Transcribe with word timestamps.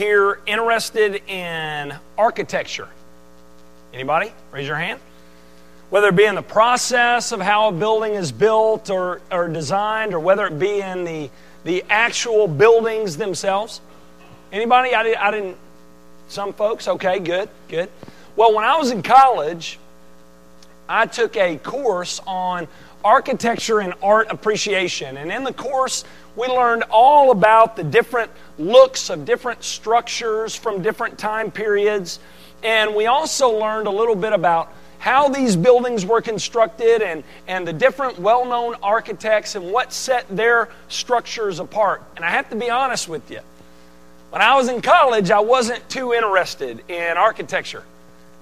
here 0.00 0.40
interested 0.46 1.16
in 1.28 1.94
architecture? 2.16 2.88
Anybody? 3.92 4.32
Raise 4.50 4.66
your 4.66 4.78
hand. 4.78 4.98
Whether 5.90 6.08
it 6.08 6.16
be 6.16 6.24
in 6.24 6.36
the 6.36 6.42
process 6.42 7.32
of 7.32 7.40
how 7.42 7.68
a 7.68 7.72
building 7.72 8.14
is 8.14 8.32
built 8.32 8.88
or, 8.88 9.20
or 9.30 9.46
designed, 9.48 10.14
or 10.14 10.20
whether 10.20 10.46
it 10.46 10.58
be 10.58 10.80
in 10.80 11.04
the, 11.04 11.28
the 11.64 11.84
actual 11.90 12.48
buildings 12.48 13.18
themselves. 13.18 13.82
Anybody? 14.50 14.94
I, 14.94 15.02
did, 15.02 15.16
I 15.16 15.30
didn't. 15.32 15.58
Some 16.28 16.54
folks? 16.54 16.88
Okay, 16.88 17.18
good, 17.18 17.50
good. 17.68 17.90
Well, 18.36 18.54
when 18.54 18.64
I 18.64 18.78
was 18.78 18.92
in 18.92 19.02
college, 19.02 19.78
I 20.88 21.04
took 21.04 21.36
a 21.36 21.58
course 21.58 22.22
on 22.26 22.68
architecture 23.04 23.80
and 23.80 23.94
art 24.02 24.28
appreciation. 24.30 25.16
And 25.16 25.30
in 25.30 25.44
the 25.44 25.52
course, 25.52 26.04
we 26.36 26.46
learned 26.46 26.84
all 26.90 27.30
about 27.30 27.76
the 27.76 27.84
different 27.84 28.30
looks 28.58 29.10
of 29.10 29.24
different 29.24 29.64
structures 29.64 30.54
from 30.54 30.82
different 30.82 31.18
time 31.18 31.50
periods. 31.50 32.20
And 32.62 32.94
we 32.94 33.06
also 33.06 33.58
learned 33.58 33.86
a 33.86 33.90
little 33.90 34.14
bit 34.14 34.32
about 34.32 34.72
how 34.98 35.28
these 35.28 35.56
buildings 35.56 36.04
were 36.04 36.20
constructed 36.20 37.00
and, 37.00 37.24
and 37.48 37.66
the 37.66 37.72
different 37.72 38.18
well 38.18 38.44
known 38.44 38.76
architects 38.82 39.54
and 39.54 39.72
what 39.72 39.92
set 39.92 40.26
their 40.34 40.68
structures 40.88 41.58
apart. 41.58 42.02
And 42.16 42.24
I 42.24 42.30
have 42.30 42.50
to 42.50 42.56
be 42.56 42.68
honest 42.68 43.08
with 43.08 43.30
you. 43.30 43.40
When 44.28 44.42
I 44.42 44.54
was 44.54 44.68
in 44.68 44.80
college, 44.80 45.30
I 45.30 45.40
wasn't 45.40 45.88
too 45.88 46.12
interested 46.12 46.84
in 46.88 47.16
architecture, 47.16 47.82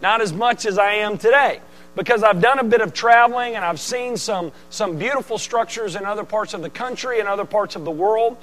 not 0.02 0.20
as 0.20 0.32
much 0.32 0.66
as 0.66 0.78
I 0.78 0.94
am 0.94 1.16
today 1.16 1.60
because 1.98 2.22
I've 2.22 2.40
done 2.40 2.60
a 2.60 2.64
bit 2.64 2.80
of 2.80 2.94
traveling 2.94 3.56
and 3.56 3.64
I've 3.64 3.80
seen 3.80 4.16
some, 4.16 4.52
some 4.70 4.98
beautiful 4.98 5.36
structures 5.36 5.96
in 5.96 6.04
other 6.04 6.22
parts 6.22 6.54
of 6.54 6.62
the 6.62 6.70
country 6.70 7.18
and 7.18 7.28
other 7.28 7.44
parts 7.44 7.74
of 7.74 7.84
the 7.84 7.90
world. 7.90 8.36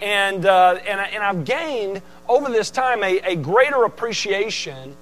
And, 0.00 0.46
uh, 0.46 0.78
and, 0.86 0.98
and 0.98 1.22
I've 1.22 1.44
gained 1.44 2.00
over 2.26 2.48
this 2.48 2.70
time 2.70 3.02
a, 3.02 3.18
a 3.18 3.36
greater 3.36 3.84
appreciation 3.84 4.96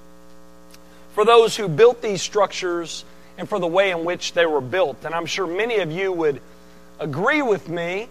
for 1.13 1.23
those 1.23 1.55
who 1.55 1.69
built 1.69 2.01
these 2.01 2.21
structures 2.21 3.05
and 3.37 3.47
for 3.47 3.59
the 3.59 3.67
way 3.67 3.91
in 3.91 4.03
which 4.03 4.33
they 4.33 4.45
were 4.45 4.59
built. 4.59 5.05
And 5.05 5.15
I'm 5.15 5.25
sure 5.25 5.47
many 5.47 5.77
of 5.77 5.89
you 5.89 6.11
would 6.11 6.41
agree 6.99 7.41
with 7.41 7.69
me 7.69 8.09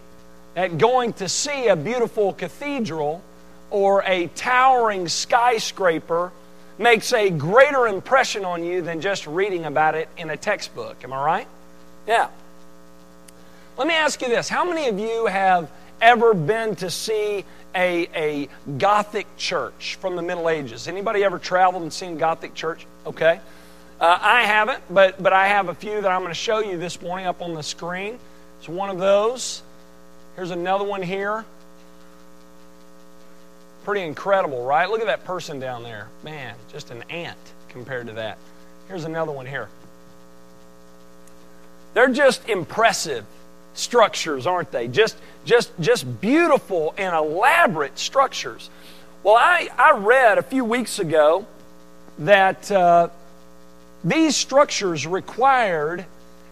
that 0.55 0.79
going 0.79 1.13
to 1.15 1.29
see 1.29 1.69
a 1.69 1.77
beautiful 1.77 2.33
cathedral 2.33 3.21
or 3.69 4.03
a 4.07 4.29
towering 4.29 5.09
skyscraper 5.09 6.33
makes 6.81 7.13
a 7.13 7.29
greater 7.31 7.87
impression 7.87 8.45
on 8.45 8.65
you 8.65 8.81
than 8.81 9.01
just 9.01 9.27
reading 9.27 9.67
about 9.67 9.95
it 9.95 10.09
in 10.17 10.31
a 10.31 10.37
textbook. 10.37 11.05
Am 11.05 11.13
I 11.13 11.23
right? 11.23 11.49
Yeah. 12.09 12.29
Let 13.77 13.87
me 13.87 13.95
ask 13.95 14.21
you 14.23 14.29
this 14.29 14.49
How 14.49 14.65
many 14.65 14.89
of 14.89 14.99
you 14.99 15.27
have 15.27 15.71
ever 16.01 16.35
been 16.35 16.75
to 16.77 16.91
see 16.91 17.45
a, 17.75 18.09
a 18.15 18.49
Gothic 18.79 19.27
church 19.37 19.99
from 20.01 20.17
the 20.17 20.23
Middle 20.23 20.49
Ages? 20.49 20.89
Anybody 20.89 21.23
ever 21.23 21.39
traveled 21.39 21.83
and 21.83 21.93
seen 21.93 22.17
Gothic 22.17 22.55
church? 22.55 22.87
Okay. 23.07 23.39
Uh, 24.01 24.19
I 24.19 24.45
haven't, 24.45 24.83
but, 24.89 25.23
but 25.23 25.35
I 25.35 25.49
have 25.49 25.69
a 25.69 25.75
few 25.75 26.01
that 26.01 26.11
I'm 26.11 26.23
going 26.23 26.31
to 26.31 26.35
show 26.35 26.61
you 26.61 26.79
this 26.79 27.03
morning 27.03 27.27
up 27.27 27.43
on 27.43 27.53
the 27.53 27.63
screen. 27.63 28.19
It's 28.59 28.69
one 28.69 28.89
of 28.89 28.97
those. 28.97 29.63
Here's 30.37 30.51
another 30.51 30.85
one 30.85 31.03
here. 31.03 31.45
Pretty 33.91 34.07
incredible, 34.07 34.63
right? 34.63 34.89
Look 34.89 35.01
at 35.01 35.09
that 35.09 35.25
person 35.25 35.59
down 35.59 35.83
there. 35.83 36.07
Man, 36.23 36.55
just 36.71 36.93
an 36.93 37.03
ant 37.11 37.37
compared 37.71 38.07
to 38.07 38.13
that. 38.13 38.39
Here's 38.87 39.03
another 39.03 39.33
one 39.33 39.47
here. 39.47 39.69
They're 41.95 42.07
just 42.07 42.49
impressive 42.49 43.25
structures, 43.75 44.47
aren't 44.47 44.71
they? 44.71 44.87
Just, 44.87 45.17
just, 45.45 45.73
just 45.81 46.21
beautiful 46.21 46.95
and 46.97 47.13
elaborate 47.17 47.99
structures. 47.99 48.71
Well, 49.25 49.35
I, 49.35 49.69
I 49.77 49.99
read 49.99 50.39
a 50.39 50.43
few 50.43 50.65
weeks 50.65 51.01
ago 51.01 51.45
that 52.21 52.71
uh, 52.71 53.09
these 54.05 54.37
structures 54.37 55.05
required 55.05 56.05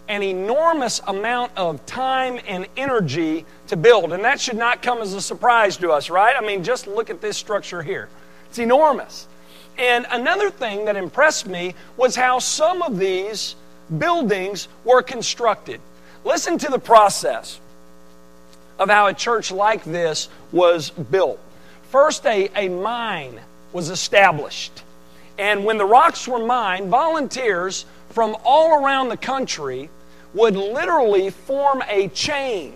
an 0.09 0.23
enormous 0.23 0.99
amount 1.07 1.51
of 1.55 1.85
time 1.85 2.39
and 2.47 2.67
energy 2.75 3.45
to 3.67 3.77
build. 3.77 4.11
And 4.11 4.23
that 4.25 4.41
should 4.41 4.57
not 4.57 4.81
come 4.81 4.99
as 4.99 5.13
a 5.13 5.21
surprise 5.21 5.77
to 5.77 5.91
us, 5.91 6.09
right? 6.09 6.35
I 6.35 6.45
mean, 6.45 6.63
just 6.63 6.87
look 6.87 7.11
at 7.11 7.21
this 7.21 7.37
structure 7.37 7.83
here. 7.83 8.09
It's 8.49 8.57
enormous. 8.57 9.27
And 9.77 10.07
another 10.09 10.49
thing 10.49 10.85
that 10.85 10.97
impressed 10.97 11.47
me 11.47 11.75
was 11.95 12.15
how 12.15 12.39
some 12.39 12.81
of 12.81 12.97
these 12.97 13.55
buildings 13.97 14.67
were 14.83 15.03
constructed. 15.03 15.79
Listen 16.25 16.57
to 16.57 16.71
the 16.71 16.79
process 16.79 17.61
of 18.79 18.89
how 18.89 19.07
a 19.07 19.13
church 19.13 19.51
like 19.51 19.83
this 19.83 20.27
was 20.51 20.89
built. 20.89 21.39
First, 21.83 22.25
a, 22.25 22.49
a 22.55 22.67
mine 22.67 23.39
was 23.73 23.89
established. 23.89 24.83
And 25.37 25.65
when 25.65 25.77
the 25.77 25.85
rocks 25.85 26.27
were 26.27 26.45
mined, 26.45 26.89
volunteers 26.89 27.85
from 28.09 28.35
all 28.43 28.83
around 28.83 29.09
the 29.09 29.17
country 29.17 29.89
would 30.33 30.55
literally 30.55 31.29
form 31.29 31.83
a 31.87 32.07
chain. 32.09 32.73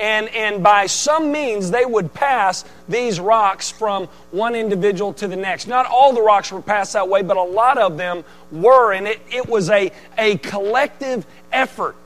And, 0.00 0.28
and 0.30 0.62
by 0.62 0.86
some 0.86 1.30
means, 1.30 1.70
they 1.70 1.84
would 1.84 2.12
pass 2.12 2.64
these 2.88 3.20
rocks 3.20 3.70
from 3.70 4.06
one 4.30 4.56
individual 4.56 5.12
to 5.14 5.28
the 5.28 5.36
next. 5.36 5.68
Not 5.68 5.86
all 5.86 6.12
the 6.12 6.22
rocks 6.22 6.50
were 6.50 6.62
passed 6.62 6.94
that 6.94 7.08
way, 7.08 7.22
but 7.22 7.36
a 7.36 7.42
lot 7.42 7.78
of 7.78 7.96
them 7.96 8.24
were. 8.50 8.92
And 8.92 9.06
it, 9.06 9.20
it 9.30 9.48
was 9.48 9.70
a, 9.70 9.92
a 10.18 10.38
collective 10.38 11.24
effort 11.52 11.96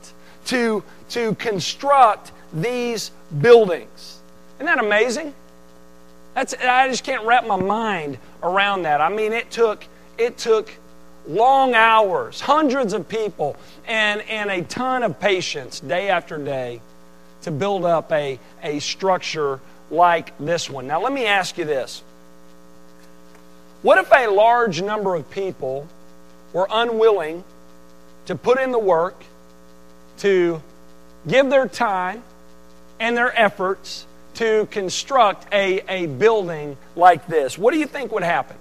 to, 0.45 0.83
to 1.09 1.33
construct 1.35 2.31
these 2.53 3.09
buildings. 3.41 4.19
Isn't 4.57 4.67
that 4.67 4.79
amazing? 4.79 5.33
That's, 6.35 6.53
I 6.53 6.87
just 6.89 7.03
can't 7.03 7.25
wrap 7.25 7.47
my 7.47 7.55
mind 7.55 8.19
around 8.43 8.83
that. 8.83 9.01
I 9.01 9.09
mean, 9.09 9.33
it 9.33 9.49
took, 9.49 9.83
it 10.19 10.37
took 10.37 10.71
long 11.27 11.73
hours, 11.73 12.41
hundreds 12.41 12.93
of 12.93 13.07
people, 13.07 13.55
and, 13.85 14.21
and 14.21 14.49
a 14.49 14.61
ton 14.63 15.03
of 15.03 15.19
patience 15.19 15.79
day 15.79 16.09
after 16.09 16.37
day 16.37 16.81
to 17.41 17.51
build 17.51 17.85
up 17.85 18.11
a, 18.11 18.39
a 18.63 18.79
structure 18.79 19.59
like 19.89 20.37
this 20.37 20.69
one. 20.69 20.87
Now, 20.87 21.01
let 21.01 21.13
me 21.13 21.25
ask 21.25 21.57
you 21.57 21.65
this 21.65 22.01
What 23.81 23.97
if 23.97 24.11
a 24.11 24.27
large 24.27 24.81
number 24.81 25.15
of 25.15 25.29
people 25.29 25.87
were 26.53 26.67
unwilling 26.69 27.43
to 28.25 28.35
put 28.35 28.59
in 28.59 28.71
the 28.71 28.79
work, 28.79 29.21
to 30.19 30.61
give 31.27 31.49
their 31.49 31.67
time 31.67 32.23
and 32.99 33.15
their 33.15 33.37
efforts 33.39 34.05
to 34.35 34.67
construct 34.71 35.51
a, 35.53 35.81
a 35.87 36.07
building 36.07 36.77
like 36.95 37.27
this? 37.27 37.57
What 37.57 37.73
do 37.73 37.79
you 37.79 37.87
think 37.87 38.11
would 38.11 38.23
happen? 38.23 38.57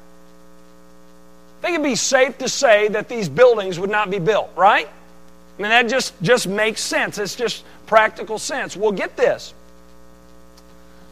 Think 1.67 1.81
it'd 1.81 1.85
be 1.85 1.97
safe 1.97 2.39
to 2.39 2.49
say 2.49 2.87
that 2.87 3.09
these 3.09 3.29
buildings 3.29 3.81
would 3.81 3.91
not 3.91 4.09
be 4.09 4.21
built, 4.21 4.53
right? 4.55 4.87
I 4.87 5.63
mean, 5.63 5.71
that 5.71 5.89
just, 5.89 6.15
just 6.23 6.47
makes 6.47 6.81
sense. 6.81 7.19
It's 7.19 7.35
just 7.35 7.65
practical 7.87 8.39
sense. 8.39 8.77
Well, 8.77 8.93
get 8.93 9.17
this. 9.17 9.53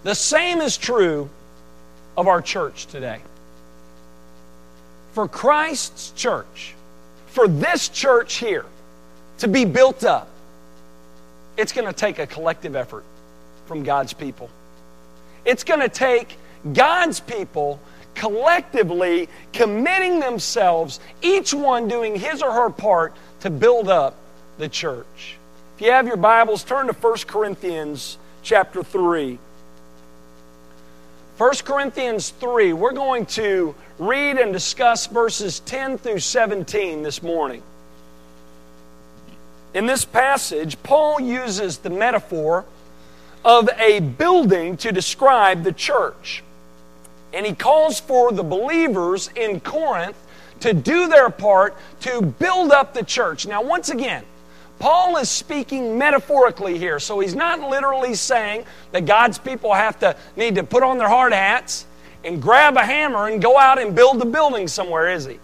The 0.05 0.15
same 0.15 0.61
is 0.61 0.77
true 0.77 1.29
of 2.17 2.29
our 2.29 2.41
church 2.41 2.87
today. 2.87 3.19
For 5.15 5.27
Christ's 5.27 6.13
church, 6.13 6.77
for 7.27 7.49
this 7.49 7.89
church 7.89 8.35
here 8.35 8.65
to 9.39 9.49
be 9.49 9.65
built 9.65 10.05
up, 10.05 10.29
it's 11.57 11.73
going 11.73 11.89
to 11.89 11.93
take 11.93 12.21
a 12.21 12.29
collective 12.29 12.77
effort 12.77 13.03
from 13.67 13.83
God's 13.83 14.13
people. 14.13 14.49
It's 15.45 15.65
going 15.65 15.81
to 15.81 15.89
take 15.89 16.37
God's 16.73 17.19
people 17.19 17.81
collectively 18.15 19.29
committing 19.53 20.21
themselves, 20.21 21.01
each 21.23 21.53
one 21.53 21.89
doing 21.89 22.19
his 22.19 22.43
or 22.43 22.53
her 22.53 22.71
part 22.71 23.15
to 23.41 23.51
build 23.51 23.89
up 23.89 24.17
the 24.59 24.69
church. 24.69 25.37
If 25.77 25.85
you 25.85 25.91
have 25.91 26.07
your 26.07 26.17
Bibles, 26.17 26.63
turn 26.63 26.87
to 26.87 26.93
1 26.93 27.17
Corinthians 27.27 28.17
chapter 28.43 28.83
3. 28.83 29.39
1 31.37 31.53
Corinthians 31.65 32.31
3, 32.31 32.73
we're 32.73 32.93
going 32.93 33.27
to 33.27 33.75
read 33.99 34.39
and 34.39 34.53
discuss 34.53 35.09
verses 35.09 35.59
10 35.61 35.99
through 35.99 36.21
17 36.21 37.03
this 37.03 37.23
morning. 37.23 37.63
In 39.75 39.87
this 39.87 40.05
passage, 40.05 40.81
Paul 40.85 41.21
uses 41.21 41.79
the 41.79 41.91
metaphor 41.91 42.65
of 43.45 43.69
a 43.77 43.99
building 43.99 44.77
to 44.79 44.93
describe 44.93 45.65
the 45.65 45.73
church. 45.73 46.45
And 47.35 47.45
he 47.45 47.55
calls 47.55 47.99
for 48.01 48.33
the 48.33 48.45
believers 48.45 49.29
in 49.35 49.61
Corinth 49.61 50.17
to 50.61 50.73
do 50.73 51.09
their 51.09 51.29
part 51.29 51.77
to 52.01 52.23
build 52.23 52.71
up 52.71 52.95
the 52.95 53.03
church. 53.03 53.47
Now, 53.47 53.63
once 53.63 53.91
again, 53.91 54.25
Paul 54.79 55.17
is 55.17 55.29
speaking 55.29 55.99
metaphorically 55.99 56.79
here. 56.79 56.99
So 56.99 57.21
he's 57.21 57.35
not 57.35 57.61
literally 57.61 58.15
saying 58.15 58.65
that 58.93 59.07
God's 59.07 59.39
people 59.39 59.73
have 59.73 59.99
to 60.01 60.17
need 60.37 60.55
to 60.57 60.63
put 60.63 60.83
on 60.83 60.99
their 60.99 61.09
hard 61.09 61.33
hats 61.33 61.87
and 62.25 62.41
grab 62.41 62.77
a 62.77 62.85
hammer 62.85 63.29
and 63.29 63.43
go 63.43 63.59
out 63.59 63.79
and 63.81 63.95
build 63.95 64.21
a 64.23 64.25
building 64.25 64.69
somewhere, 64.69 65.11
is 65.11 65.27
he? 65.27 65.39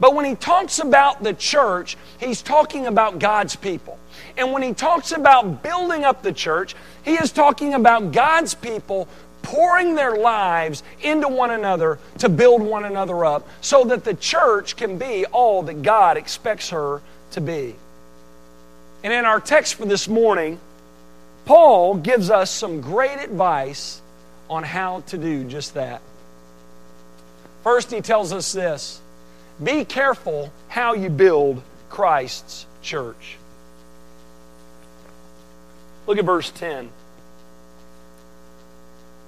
But 0.00 0.14
when 0.14 0.24
he 0.24 0.34
talks 0.34 0.80
about 0.80 1.22
the 1.22 1.32
church, 1.32 1.96
he's 2.18 2.42
talking 2.42 2.86
about 2.86 3.18
God's 3.18 3.56
people. 3.56 3.98
And 4.36 4.52
when 4.52 4.62
he 4.62 4.74
talks 4.74 5.12
about 5.12 5.62
building 5.62 6.04
up 6.04 6.22
the 6.22 6.32
church, 6.32 6.74
he 7.04 7.14
is 7.14 7.30
talking 7.30 7.74
about 7.74 8.12
God's 8.12 8.54
people 8.54 9.08
pouring 9.44 9.94
their 9.94 10.16
lives 10.16 10.82
into 11.02 11.28
one 11.28 11.52
another 11.52 11.98
to 12.18 12.28
build 12.28 12.62
one 12.62 12.84
another 12.84 13.24
up 13.24 13.46
so 13.60 13.84
that 13.84 14.02
the 14.02 14.14
church 14.14 14.76
can 14.76 14.98
be 14.98 15.24
all 15.26 15.62
that 15.62 15.82
God 15.82 16.16
expects 16.16 16.70
her 16.70 17.00
to 17.32 17.40
be. 17.40 17.76
And 19.04 19.12
in 19.12 19.24
our 19.24 19.38
text 19.38 19.74
for 19.74 19.84
this 19.84 20.08
morning, 20.08 20.58
Paul 21.44 21.96
gives 21.96 22.30
us 22.30 22.50
some 22.50 22.80
great 22.80 23.18
advice 23.18 24.00
on 24.48 24.62
how 24.62 25.00
to 25.08 25.18
do 25.18 25.44
just 25.44 25.74
that. 25.74 26.00
First, 27.62 27.90
he 27.90 28.00
tells 28.00 28.32
us 28.32 28.52
this 28.52 29.00
be 29.62 29.84
careful 29.84 30.52
how 30.68 30.94
you 30.94 31.10
build 31.10 31.62
Christ's 31.90 32.66
church. 32.82 33.36
Look 36.06 36.18
at 36.18 36.24
verse 36.24 36.50
10. 36.50 36.90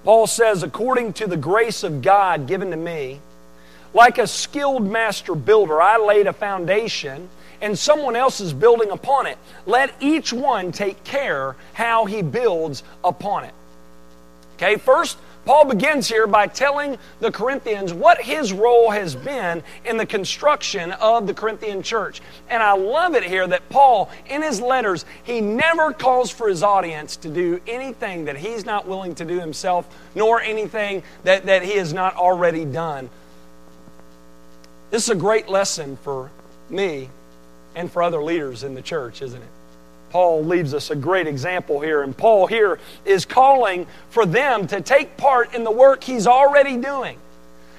Paul 0.07 0.29
says, 0.29 0.63
according 0.63 1.15
to 1.15 1.27
the 1.27 1.37
grace 1.37 1.83
of 1.83 2.01
God 2.01 2.47
given 2.47 2.71
to 2.71 2.77
me, 2.77 3.19
like 3.93 4.19
a 4.19 4.29
skilled 4.29 4.87
master 4.87 5.35
builder, 5.35 5.83
I 5.83 5.99
laid 5.99 6.29
a 6.29 6.33
foundation 6.33 7.29
and 7.61 7.77
someone 7.77 8.15
else 8.15 8.41
is 8.41 8.53
building 8.53 8.91
upon 8.91 9.27
it. 9.27 9.37
Let 9.67 9.93
each 9.99 10.33
one 10.33 10.71
take 10.71 11.03
care 11.03 11.57
how 11.73 12.05
he 12.05 12.23
builds 12.23 12.85
upon 13.03 13.47
it. 13.47 13.55
Okay, 14.55 14.77
first, 14.77 15.19
Paul 15.47 15.67
begins 15.67 16.09
here 16.09 16.27
by 16.27 16.49
telling 16.49 16.99
the 17.21 17.31
Corinthians 17.31 17.93
what 17.93 18.21
his 18.21 18.53
role 18.53 18.91
has 18.91 19.15
been 19.15 19.63
in 19.85 19.97
the 19.97 20.05
construction 20.05 20.91
of 20.91 21.29
the 21.29 21.35
Corinthian 21.35 21.85
church. 21.85 22.21
And 22.51 22.61
I 22.61 22.75
love 22.75 23.15
it 23.15 23.23
here 23.23 23.47
that 23.47 23.69
Paul, 23.69 24.11
in 24.29 24.43
his 24.43 24.61
letters, 24.61 25.05
he 25.23 25.41
never 25.41 25.93
calls 25.93 26.33
for 26.33 26.49
his 26.49 26.65
audience 26.65 27.15
to 27.19 27.29
do 27.29 27.61
anything 27.69 28.25
that 28.25 28.37
he's 28.37 28.67
not 28.67 28.89
willing 28.89 29.15
to 29.15 29.25
do 29.25 29.39
himself, 29.39 29.87
nor 30.17 30.41
anything 30.41 31.05
that, 31.23 31.47
that 31.47 31.63
he 31.63 31.77
has 31.77 31.93
not 31.93 32.17
already 32.17 32.65
done. 32.65 33.09
This 34.91 35.05
is 35.05 35.11
a 35.11 35.15
great 35.15 35.49
lesson 35.49 35.97
for 35.99 36.33
me 36.69 37.09
and 37.77 37.91
for 37.91 38.03
other 38.03 38.21
leaders 38.21 38.65
in 38.65 38.75
the 38.75 38.83
church, 38.83 39.23
isn't 39.23 39.41
it? 39.41 39.49
Paul 40.11 40.45
leaves 40.45 40.73
us 40.75 40.91
a 40.91 40.97
great 40.97 41.27
example 41.27 41.81
here. 41.81 42.03
And 42.03 42.17
Paul 42.17 42.47
here 42.47 42.79
is 43.05 43.25
calling 43.25 43.87
for 44.11 44.25
them 44.25 44.67
to 44.69 44.81
take 44.81 45.17
part 45.17 45.55
in 45.55 45.65
the 45.65 45.71
work 45.71 46.05
he's 46.05 46.27
already 46.27 46.77
doing. 46.77 47.19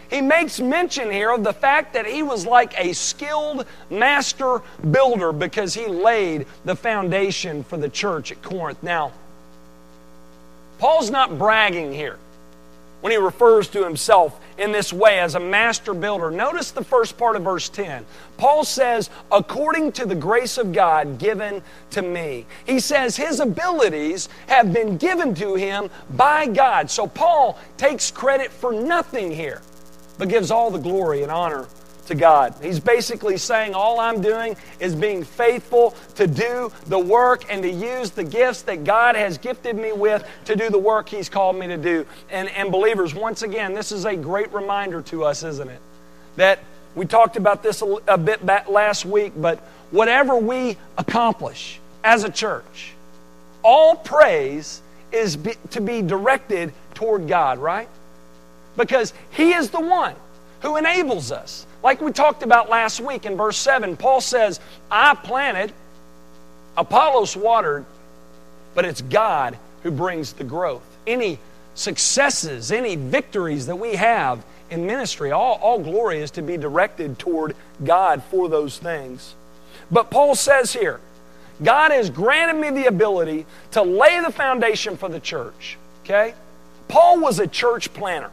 He 0.09 0.21
makes 0.21 0.59
mention 0.59 1.12
here 1.12 1.31
of 1.31 1.44
the 1.44 1.53
fact 1.53 1.94
that 1.94 2.06
he 2.06 2.24
was 2.24 2.45
like 2.45 2.79
a 2.79 2.94
skilled 2.94 3.65
master 3.89 4.62
builder 4.89 5.33
because 5.33 5.74
he 5.74 5.88
laid 5.88 6.45
the 6.63 6.75
foundation 6.75 7.63
for 7.63 7.77
the 7.77 7.89
church 7.89 8.31
at 8.31 8.41
Corinth. 8.41 8.81
Now, 8.81 9.12
Paul's 10.79 11.09
not 11.09 11.38
bragging 11.38 11.91
here 11.91 12.18
when 13.01 13.12
he 13.12 13.18
refers 13.18 13.68
to 13.69 13.83
himself 13.83 14.39
in 14.57 14.71
this 14.71 14.92
way 14.92 15.19
as 15.19 15.36
a 15.36 15.39
master 15.39 15.94
builder. 15.94 16.31
Notice 16.31 16.71
the 16.71 16.83
first 16.83 17.18
part 17.18 17.36
of 17.36 17.44
verse 17.44 17.69
10. 17.69 18.06
Paul 18.38 18.63
says, 18.63 19.09
according 19.31 19.92
to 19.94 20.06
the 20.06 20.15
grace 20.15 20.57
of 20.57 20.74
God 20.74 21.18
given 21.18 21.62
to 21.92 22.01
me. 22.01 22.45
He 22.65 22.80
says 22.80 23.15
his 23.15 23.39
abilities 23.39 24.30
have 24.48 24.74
been 24.74 24.98
given 24.98 25.33
to 25.36 25.56
him 25.56 25.89
by 26.12 26.48
God. 26.48 26.89
So 26.89 27.07
Paul 27.07 27.59
takes 27.77 28.12
credit 28.12 28.51
for 28.51 28.74
nothing 28.74 29.31
here, 29.31 29.62
but 30.18 30.30
gives 30.30 30.51
all 30.51 30.71
the 30.71 30.80
glory 30.80 31.24
and 31.24 31.31
honor 31.31 31.68
to 32.07 32.15
God. 32.15 32.56
He's 32.62 32.80
basically 32.80 33.38
saying, 33.38 33.74
All 33.74 34.00
I'm 34.00 34.21
doing 34.21 34.57
is 34.80 34.95
being 34.95 35.24
faithful 35.24 35.95
to 36.15 36.27
do 36.27 36.71
the 36.88 37.00
work 37.00 37.45
and 37.50 37.62
to 37.63 37.69
use 37.69 38.12
the 38.12 38.24
gifts 38.24 38.63
that 38.63 38.83
God 38.83 39.15
has 39.15 39.38
gifted 39.38 39.75
me 39.75 39.92
with 39.94 40.27
to 40.45 40.56
do 40.56 40.69
the 40.69 40.80
work 40.80 41.09
He's 41.09 41.30
called 41.30 41.56
me 41.56 41.68
to 41.68 41.77
do. 41.77 42.06
And, 42.30 42.50
and 42.50 42.71
believers, 42.71 43.13
once 43.13 43.44
again, 43.44 43.74
this 43.74 43.92
is 43.92 44.06
a 44.06 44.15
great 44.15 44.51
reminder 44.54 45.01
to 45.04 45.24
us, 45.24 45.44
isn't 45.44 45.69
it? 45.69 45.81
That 46.36 46.59
we 46.95 47.06
talked 47.06 47.38
about 47.38 47.62
this 47.62 47.83
a, 48.07 48.18
bit 48.18 48.44
back 48.44 48.68
last 48.68 49.06
week, 49.06 49.33
but 49.38 49.60
whatever 49.92 50.36
we 50.36 50.77
accomplish 50.98 51.80
as 52.03 52.24
a 52.24 52.30
church, 52.30 52.94
all 53.63 53.95
praise 53.95 54.81
is 55.12 55.38
be, 55.38 55.53
to 55.71 55.81
be 55.81 56.01
directed 56.01 56.74
toward 56.95 57.27
God, 57.27 57.60
right? 57.60 57.88
Because 58.75 59.13
He 59.30 59.53
is 59.53 59.69
the 59.69 59.80
one 59.80 60.15
who 60.62 60.77
enables 60.77 61.31
us. 61.31 61.66
Like 61.83 62.01
we 62.01 62.12
talked 62.12 62.44
about 62.44 62.69
last 62.69 63.00
week 63.00 63.25
in 63.25 63.38
verse 63.38 63.57
7, 63.57 63.97
Paul 63.97 64.21
says, 64.21 64.59
I 64.89 65.15
planted, 65.15 65.71
Apollos 66.75 67.35
watered, 67.35 67.85
but 68.75 68.85
it's 68.85 69.01
God 69.01 69.57
who 69.83 69.91
brings 69.91 70.33
the 70.33 70.44
growth. 70.44 70.83
Any 71.06 71.39
successes, 71.75 72.71
any 72.71 72.95
victories 72.95 73.68
that 73.68 73.75
we 73.75 73.95
have 73.95 74.44
in 74.69 74.85
ministry, 74.85 75.31
all, 75.31 75.59
all 75.62 75.79
glory 75.79 76.19
is 76.19 76.31
to 76.31 76.41
be 76.41 76.57
directed 76.57 77.18
toward 77.19 77.56
God 77.83 78.24
for 78.24 78.50
those 78.50 78.77
things. 78.77 79.35
But 79.89 80.09
Paul 80.09 80.35
says 80.35 80.74
here, 80.74 81.00
God 81.63 81.91
has 81.91 82.09
granted 82.09 82.59
me 82.59 82.81
the 82.81 82.88
ability 82.88 83.45
to 83.71 83.81
lay 83.81 84.19
the 84.19 84.31
foundation 84.31 84.97
for 84.97 85.09
the 85.09 85.19
church. 85.19 85.77
Okay? 86.03 86.33
Paul 86.88 87.19
was 87.19 87.39
a 87.39 87.47
church 87.47 87.94
planter. 87.94 88.31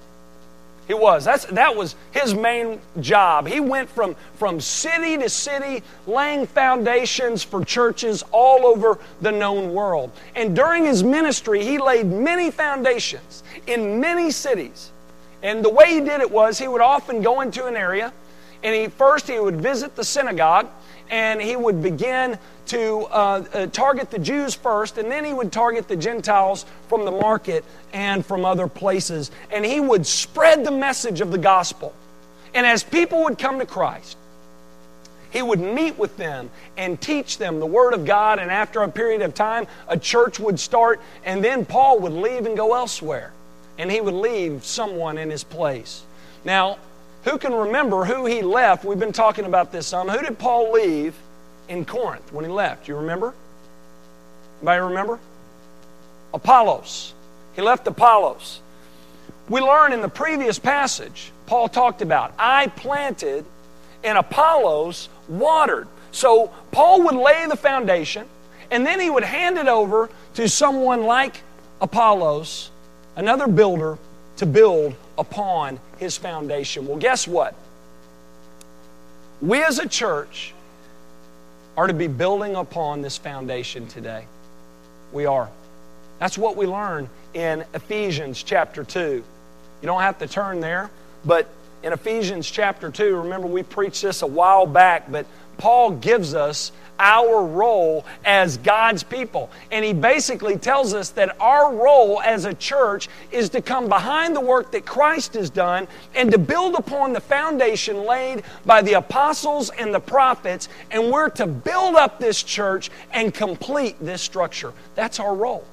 He 0.87 0.95
was. 0.95 1.25
That's, 1.25 1.47
that 1.47 1.75
was 1.75 1.97
his 2.11 2.35
main 2.35 2.79
job. 3.01 3.47
He 3.47 3.59
went 3.61 3.89
from, 3.89 4.17
from 4.35 4.61
city 4.61 5.17
to 5.17 5.29
city 5.31 5.83
laying 6.07 6.47
foundations 6.47 7.43
for 7.43 7.65
churches 7.65 8.23
all 8.33 8.67
over 8.67 8.99
the 9.23 9.33
known 9.33 9.73
world. 9.73 10.11
And 10.35 10.55
during 10.55 10.85
his 10.85 11.03
ministry, 11.03 11.65
he 11.65 11.79
laid 11.79 12.07
many 12.07 12.51
foundations 12.51 13.43
in 13.67 13.99
many 14.01 14.31
cities. 14.31 14.91
And 15.43 15.65
the 15.65 15.71
way 15.71 15.95
he 15.95 16.01
did 16.01 16.21
it 16.21 16.31
was 16.31 16.59
he 16.59 16.69
would 16.69 16.83
often 16.83 17.23
go 17.23 17.41
into 17.41 17.67
an 17.67 17.77
area 17.77 18.13
and 18.63 18.75
he 18.75 18.89
first 18.89 19.29
he 19.29 19.39
would 19.39 19.61
visit 19.61 19.95
the 19.95 20.05
synagogue 20.05 20.69
and 21.15 21.41
he 21.41 21.55
would 21.55 21.81
begin 21.81 22.37
to 22.67 23.03
uh, 23.03 23.45
uh, 23.55 23.67
target 23.67 24.11
the 24.11 24.19
Jews 24.19 24.53
first, 24.53 24.99
and 24.99 25.09
then 25.09 25.25
he 25.25 25.33
would 25.33 25.53
target 25.53 25.87
the 25.87 25.95
Gentiles 25.95 26.67
from 26.89 27.05
the 27.05 27.13
market 27.13 27.65
and 27.93 28.27
from 28.27 28.45
other 28.45 28.67
places. 28.67 29.31
And 29.53 29.65
he 29.65 29.79
would 29.79 30.09
spread 30.09 30.65
the 30.65 30.73
message 30.73 31.21
of 31.21 31.31
the 31.31 31.39
gospel. 31.39 31.95
And 32.53 32.67
as 32.67 32.83
people 32.83 33.23
would 33.23 33.39
come 33.39 33.61
to 33.61 33.65
Christ, 33.65 34.17
he 35.31 35.41
would 35.41 35.61
meet 35.61 35.97
with 35.97 36.17
them 36.17 36.51
and 36.77 37.01
teach 37.01 37.39
them 37.39 37.61
the 37.61 37.67
Word 37.67 37.95
of 37.95 38.05
God. 38.05 38.41
And 38.41 38.51
after 38.51 38.83
a 38.83 38.89
period 38.89 39.23
of 39.23 39.35
time, 39.35 39.69
a 39.87 39.97
church 39.97 40.41
would 40.41 40.59
start, 40.59 41.01
and 41.25 41.45
then 41.45 41.65
Paul 41.65 42.01
would 42.01 42.13
leave 42.13 42.45
and 42.45 42.57
go 42.57 42.75
elsewhere. 42.75 43.33
And 43.79 43.89
he 43.89 44.01
would 44.01 44.15
leave 44.15 44.65
someone 44.65 45.17
in 45.17 45.31
his 45.31 45.45
place. 45.45 46.03
Now, 46.45 46.79
who 47.25 47.39
can 47.39 47.55
remember 47.55 48.05
who 48.05 48.27
he 48.27 48.43
left? 48.43 48.85
We've 48.85 48.99
been 48.99 49.13
talking 49.13 49.47
about 49.47 49.73
this 49.73 49.87
some. 49.87 50.09
Who 50.09 50.23
did 50.23 50.39
Paul 50.39 50.73
leave 50.73 51.15
in 51.69 51.85
Corinth 51.85 52.33
when 52.33 52.45
he 52.45 52.51
left? 52.51 52.87
You 52.87 52.97
remember? 52.97 53.35
Anybody 54.61 54.81
remember? 54.81 55.19
Apollos. 56.33 57.15
He 57.55 57.63
left 57.63 57.87
Apollos. 57.87 58.61
We 59.49 59.61
learn 59.61 59.93
in 59.93 60.01
the 60.01 60.09
previous 60.09 60.59
passage, 60.59 61.33
Paul 61.47 61.69
talked 61.69 62.03
about, 62.03 62.33
I 62.39 62.69
planted 62.69 63.45
and 64.03 64.19
Apollos 64.19 65.09
watered. 65.29 65.87
So 66.13 66.51
Paul 66.73 67.03
would 67.05 67.15
lay 67.15 67.47
the 67.47 67.57
foundation 67.57 68.27
and 68.71 68.87
then 68.87 69.01
he 69.01 69.11
would 69.11 69.25
hand 69.25 69.59
it 69.59 69.69
over 69.69 70.11
to 70.35 70.49
someone 70.49 71.05
like 71.05 71.43
Apollos, 71.81 72.71
another 73.17 73.47
builder, 73.47 73.99
to 74.37 74.47
build 74.47 74.95
upon 75.19 75.79
his 75.99 76.17
foundation. 76.17 76.87
Well, 76.87 76.99
guess 76.99 77.27
what? 77.29 77.55
We 79.41 79.63
as 79.63 79.79
a 79.79 79.89
church 79.89 80.55
are 81.77 81.87
to 81.87 81.95
be 81.95 82.07
building 82.07 82.55
upon 82.55 83.03
this 83.03 83.17
foundation 83.17 83.87
today. 83.89 84.27
We 85.13 85.27
are. 85.27 85.51
That's 86.19 86.39
what 86.39 86.57
we 86.57 86.67
learn 86.67 87.09
in 87.35 87.65
Ephesians 87.75 88.43
chapter 88.43 88.85
2. 88.85 89.01
You 89.01 89.87
don't 89.87 90.01
have 90.01 90.19
to 90.19 90.29
turn 90.29 90.61
there, 90.61 90.91
but 91.25 91.49
in 91.83 91.93
Ephesians 91.93 92.51
chapter 92.51 92.91
2, 92.91 93.17
remember 93.17 93.47
we 93.47 93.63
preached 93.63 94.03
this 94.03 94.23
a 94.23 94.27
while 94.27 94.67
back, 94.67 95.11
but 95.11 95.27
Paul 95.59 95.93
gives 95.93 96.35
us 96.35 96.73
our 96.99 97.45
role 97.45 98.05
as 98.25 98.57
God's 98.59 99.03
people. 99.03 99.51
And 99.71 99.85
he 99.85 99.93
basically 99.93 100.57
tells 100.57 100.95
us 100.95 101.11
that 101.11 101.41
our 101.41 101.75
role 101.75 102.21
as 102.21 102.45
a 102.45 102.55
church 102.55 103.09
is 103.33 103.51
to 103.51 103.63
come 103.63 103.89
behind 103.89 104.37
the 104.37 104.41
work 104.41 104.73
that 104.73 104.87
Christ 104.87 105.35
has 105.35 105.51
done 105.51 105.89
and 106.15 106.31
to 106.31 106.39
build 106.39 106.75
upon 106.75 107.13
the 107.13 107.21
foundation 107.21 108.05
laid 108.05 108.45
by 108.65 108.83
the 108.83 108.95
apostles 108.95 109.71
and 109.71 109.93
the 109.93 110.01
prophets. 110.01 110.69
And 110.91 111.11
we're 111.11 111.31
to 111.31 111.47
build 111.47 111.97
up 111.97 112.19
this 112.19 112.43
church 112.43 112.91
and 113.13 113.33
complete 113.33 113.97
this 114.01 114.23
structure. 114.23 114.73
That's 114.95 115.19
our 115.21 115.35
role. 115.35 115.65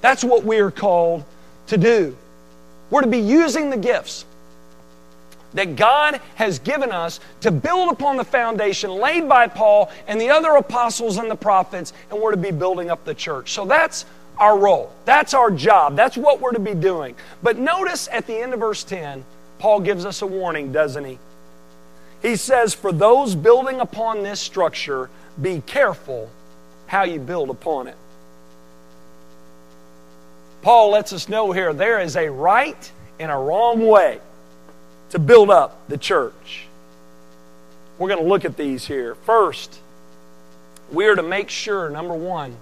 That's 0.00 0.24
what 0.24 0.44
we 0.44 0.58
are 0.60 0.70
called 0.70 1.24
to 1.68 1.78
do. 1.78 2.16
We're 2.90 3.02
to 3.02 3.06
be 3.06 3.18
using 3.18 3.70
the 3.70 3.76
gifts 3.76 4.24
that 5.54 5.76
God 5.76 6.20
has 6.36 6.58
given 6.58 6.92
us 6.92 7.20
to 7.40 7.50
build 7.50 7.92
upon 7.92 8.16
the 8.16 8.24
foundation 8.24 8.90
laid 8.90 9.28
by 9.28 9.48
Paul 9.48 9.90
and 10.06 10.20
the 10.20 10.30
other 10.30 10.50
apostles 10.50 11.16
and 11.16 11.30
the 11.30 11.36
prophets, 11.36 11.92
and 12.10 12.20
we're 12.20 12.30
to 12.30 12.36
be 12.36 12.50
building 12.50 12.90
up 12.90 13.04
the 13.04 13.14
church. 13.14 13.52
So 13.52 13.64
that's 13.64 14.04
our 14.38 14.58
role. 14.58 14.92
That's 15.04 15.34
our 15.34 15.50
job. 15.50 15.96
That's 15.96 16.16
what 16.16 16.40
we're 16.40 16.52
to 16.52 16.60
be 16.60 16.74
doing. 16.74 17.14
But 17.42 17.58
notice 17.58 18.08
at 18.10 18.26
the 18.26 18.36
end 18.36 18.54
of 18.54 18.60
verse 18.60 18.84
10, 18.84 19.24
Paul 19.58 19.80
gives 19.80 20.04
us 20.04 20.22
a 20.22 20.26
warning, 20.26 20.72
doesn't 20.72 21.04
he? 21.04 21.18
He 22.22 22.36
says, 22.36 22.74
For 22.74 22.92
those 22.92 23.34
building 23.34 23.80
upon 23.80 24.22
this 24.22 24.40
structure, 24.40 25.10
be 25.40 25.62
careful 25.66 26.30
how 26.86 27.04
you 27.04 27.18
build 27.18 27.50
upon 27.50 27.88
it. 27.88 27.96
Paul 30.62 30.90
lets 30.90 31.12
us 31.12 31.28
know 31.28 31.52
here 31.52 31.72
there 31.72 32.00
is 32.00 32.16
a 32.16 32.30
right 32.30 32.92
and 33.18 33.30
a 33.30 33.36
wrong 33.36 33.86
way 33.86 34.20
to 35.10 35.18
build 35.18 35.50
up 35.50 35.88
the 35.88 35.98
church. 35.98 36.66
We're 37.98 38.08
going 38.08 38.22
to 38.22 38.28
look 38.28 38.44
at 38.44 38.56
these 38.56 38.86
here. 38.86 39.14
First, 39.14 39.78
we 40.90 41.06
are 41.06 41.14
to 41.14 41.22
make 41.22 41.50
sure, 41.50 41.90
number 41.90 42.14
one, 42.14 42.56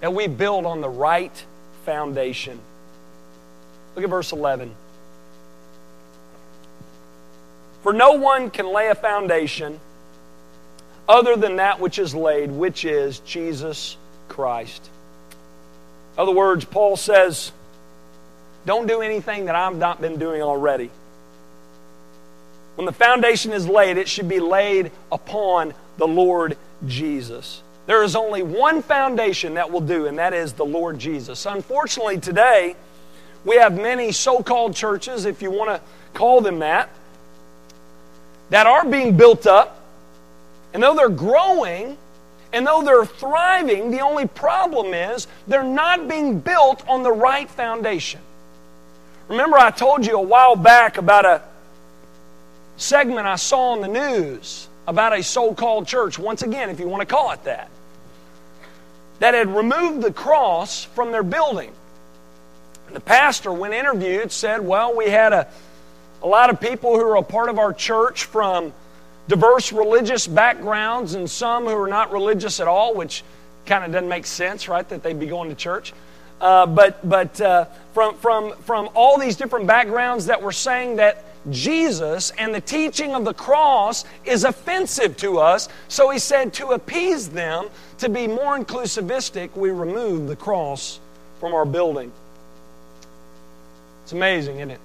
that 0.00 0.12
we 0.12 0.26
build 0.26 0.66
on 0.66 0.80
the 0.80 0.88
right 0.88 1.44
foundation. 1.84 2.58
Look 3.94 4.04
at 4.04 4.10
verse 4.10 4.32
11. 4.32 4.74
For 7.82 7.92
no 7.92 8.12
one 8.12 8.50
can 8.50 8.72
lay 8.72 8.88
a 8.88 8.94
foundation 8.94 9.80
other 11.08 11.36
than 11.36 11.56
that 11.56 11.80
which 11.80 11.98
is 11.98 12.14
laid, 12.14 12.50
which 12.50 12.84
is 12.84 13.18
Jesus 13.20 13.96
Christ. 14.28 14.88
In 16.14 16.22
other 16.22 16.32
words, 16.32 16.64
Paul 16.64 16.96
says, 16.96 17.52
don't 18.64 18.86
do 18.86 19.00
anything 19.00 19.46
that 19.46 19.56
I've 19.56 19.76
not 19.76 20.00
been 20.00 20.18
doing 20.18 20.42
already. 20.42 20.90
When 22.76 22.86
the 22.86 22.92
foundation 22.92 23.52
is 23.52 23.68
laid, 23.68 23.98
it 23.98 24.08
should 24.08 24.28
be 24.28 24.40
laid 24.40 24.90
upon 25.10 25.74
the 25.98 26.06
Lord 26.06 26.56
Jesus. 26.86 27.62
There 27.86 28.02
is 28.02 28.16
only 28.16 28.42
one 28.42 28.82
foundation 28.82 29.54
that 29.54 29.70
will 29.70 29.80
do, 29.80 30.06
and 30.06 30.18
that 30.18 30.32
is 30.32 30.54
the 30.54 30.64
Lord 30.64 30.98
Jesus. 30.98 31.46
Unfortunately, 31.46 32.18
today, 32.18 32.76
we 33.44 33.56
have 33.56 33.74
many 33.74 34.12
so 34.12 34.42
called 34.42 34.74
churches, 34.74 35.24
if 35.24 35.42
you 35.42 35.50
want 35.50 35.70
to 35.70 35.80
call 36.14 36.40
them 36.40 36.60
that, 36.60 36.88
that 38.50 38.66
are 38.66 38.86
being 38.86 39.16
built 39.16 39.46
up. 39.46 39.80
And 40.72 40.82
though 40.82 40.94
they're 40.94 41.08
growing, 41.08 41.98
and 42.52 42.66
though 42.66 42.82
they're 42.82 43.04
thriving, 43.04 43.90
the 43.90 44.00
only 44.00 44.28
problem 44.28 44.94
is 44.94 45.26
they're 45.48 45.62
not 45.62 46.08
being 46.08 46.38
built 46.38 46.86
on 46.88 47.02
the 47.02 47.12
right 47.12 47.50
foundation. 47.50 48.20
Remember, 49.28 49.58
I 49.58 49.70
told 49.70 50.06
you 50.06 50.16
a 50.16 50.22
while 50.22 50.56
back 50.56 50.98
about 50.98 51.26
a 51.26 51.42
segment 52.76 53.26
I 53.26 53.36
saw 53.36 53.70
on 53.72 53.80
the 53.80 53.88
news 53.88 54.68
about 54.86 55.12
a 55.12 55.22
so 55.22 55.54
called 55.54 55.86
church, 55.86 56.18
once 56.18 56.42
again, 56.42 56.70
if 56.70 56.80
you 56.80 56.88
want 56.88 57.00
to 57.00 57.06
call 57.06 57.30
it 57.32 57.44
that, 57.44 57.70
that 59.20 59.34
had 59.34 59.54
removed 59.54 60.02
the 60.02 60.12
cross 60.12 60.84
from 60.84 61.12
their 61.12 61.22
building. 61.22 61.72
And 62.86 62.96
the 62.96 63.00
pastor, 63.00 63.52
when 63.52 63.72
interviewed, 63.72 64.32
said, 64.32 64.60
Well, 64.60 64.96
we 64.96 65.06
had 65.06 65.32
a, 65.32 65.48
a 66.22 66.26
lot 66.26 66.50
of 66.50 66.60
people 66.60 66.98
who 66.98 67.04
are 67.04 67.16
a 67.16 67.22
part 67.22 67.48
of 67.48 67.58
our 67.58 67.72
church 67.72 68.24
from 68.24 68.72
diverse 69.28 69.72
religious 69.72 70.26
backgrounds 70.26 71.14
and 71.14 71.30
some 71.30 71.64
who 71.64 71.76
are 71.76 71.88
not 71.88 72.12
religious 72.12 72.58
at 72.58 72.66
all, 72.66 72.94
which 72.94 73.22
kind 73.64 73.84
of 73.84 73.92
doesn't 73.92 74.08
make 74.08 74.26
sense, 74.26 74.68
right, 74.68 74.88
that 74.88 75.02
they'd 75.02 75.20
be 75.20 75.26
going 75.26 75.48
to 75.48 75.54
church. 75.54 75.92
Uh, 76.40 76.66
but 76.66 77.08
but 77.08 77.40
uh, 77.40 77.66
from, 77.94 78.16
from, 78.16 78.52
from 78.62 78.88
all 78.94 79.16
these 79.16 79.36
different 79.36 79.68
backgrounds 79.68 80.26
that 80.26 80.42
were 80.42 80.50
saying 80.50 80.96
that 80.96 81.24
Jesus 81.50 82.30
and 82.38 82.54
the 82.54 82.60
teaching 82.60 83.14
of 83.14 83.24
the 83.24 83.34
cross 83.34 84.04
is 84.24 84.44
offensive 84.44 85.16
to 85.18 85.38
us. 85.38 85.68
So 85.88 86.10
he 86.10 86.18
said 86.18 86.52
to 86.54 86.68
appease 86.68 87.28
them, 87.28 87.68
to 87.98 88.08
be 88.08 88.26
more 88.26 88.58
inclusivistic, 88.58 89.56
we 89.56 89.70
remove 89.70 90.28
the 90.28 90.36
cross 90.36 91.00
from 91.40 91.54
our 91.54 91.64
building. 91.64 92.12
It's 94.04 94.12
amazing, 94.12 94.56
isn't 94.56 94.70
it? 94.70 94.80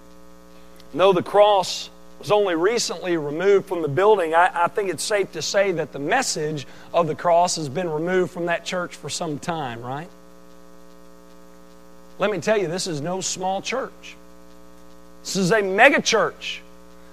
No, 0.93 1.13
the 1.13 1.23
cross 1.23 1.89
was 2.19 2.31
only 2.31 2.55
recently 2.55 3.17
removed 3.17 3.67
from 3.67 3.81
the 3.81 3.87
building. 3.87 4.33
I, 4.33 4.63
I 4.63 4.67
think 4.67 4.89
it's 4.89 5.03
safe 5.03 5.31
to 5.33 5.41
say 5.41 5.71
that 5.73 5.91
the 5.91 5.99
message 5.99 6.65
of 6.93 7.07
the 7.07 7.15
cross 7.15 7.57
has 7.57 7.69
been 7.69 7.89
removed 7.89 8.31
from 8.31 8.47
that 8.47 8.65
church 8.65 8.95
for 8.95 9.09
some 9.09 9.37
time, 9.37 9.81
right? 9.81 10.09
Let 12.19 12.31
me 12.31 12.39
tell 12.39 12.57
you, 12.57 12.67
this 12.67 12.87
is 12.87 13.01
no 13.01 13.21
small 13.21 13.61
church. 13.61 14.15
This 15.27 15.35
is 15.35 15.51
a 15.51 15.61
mega 15.61 16.01
church. 16.01 16.61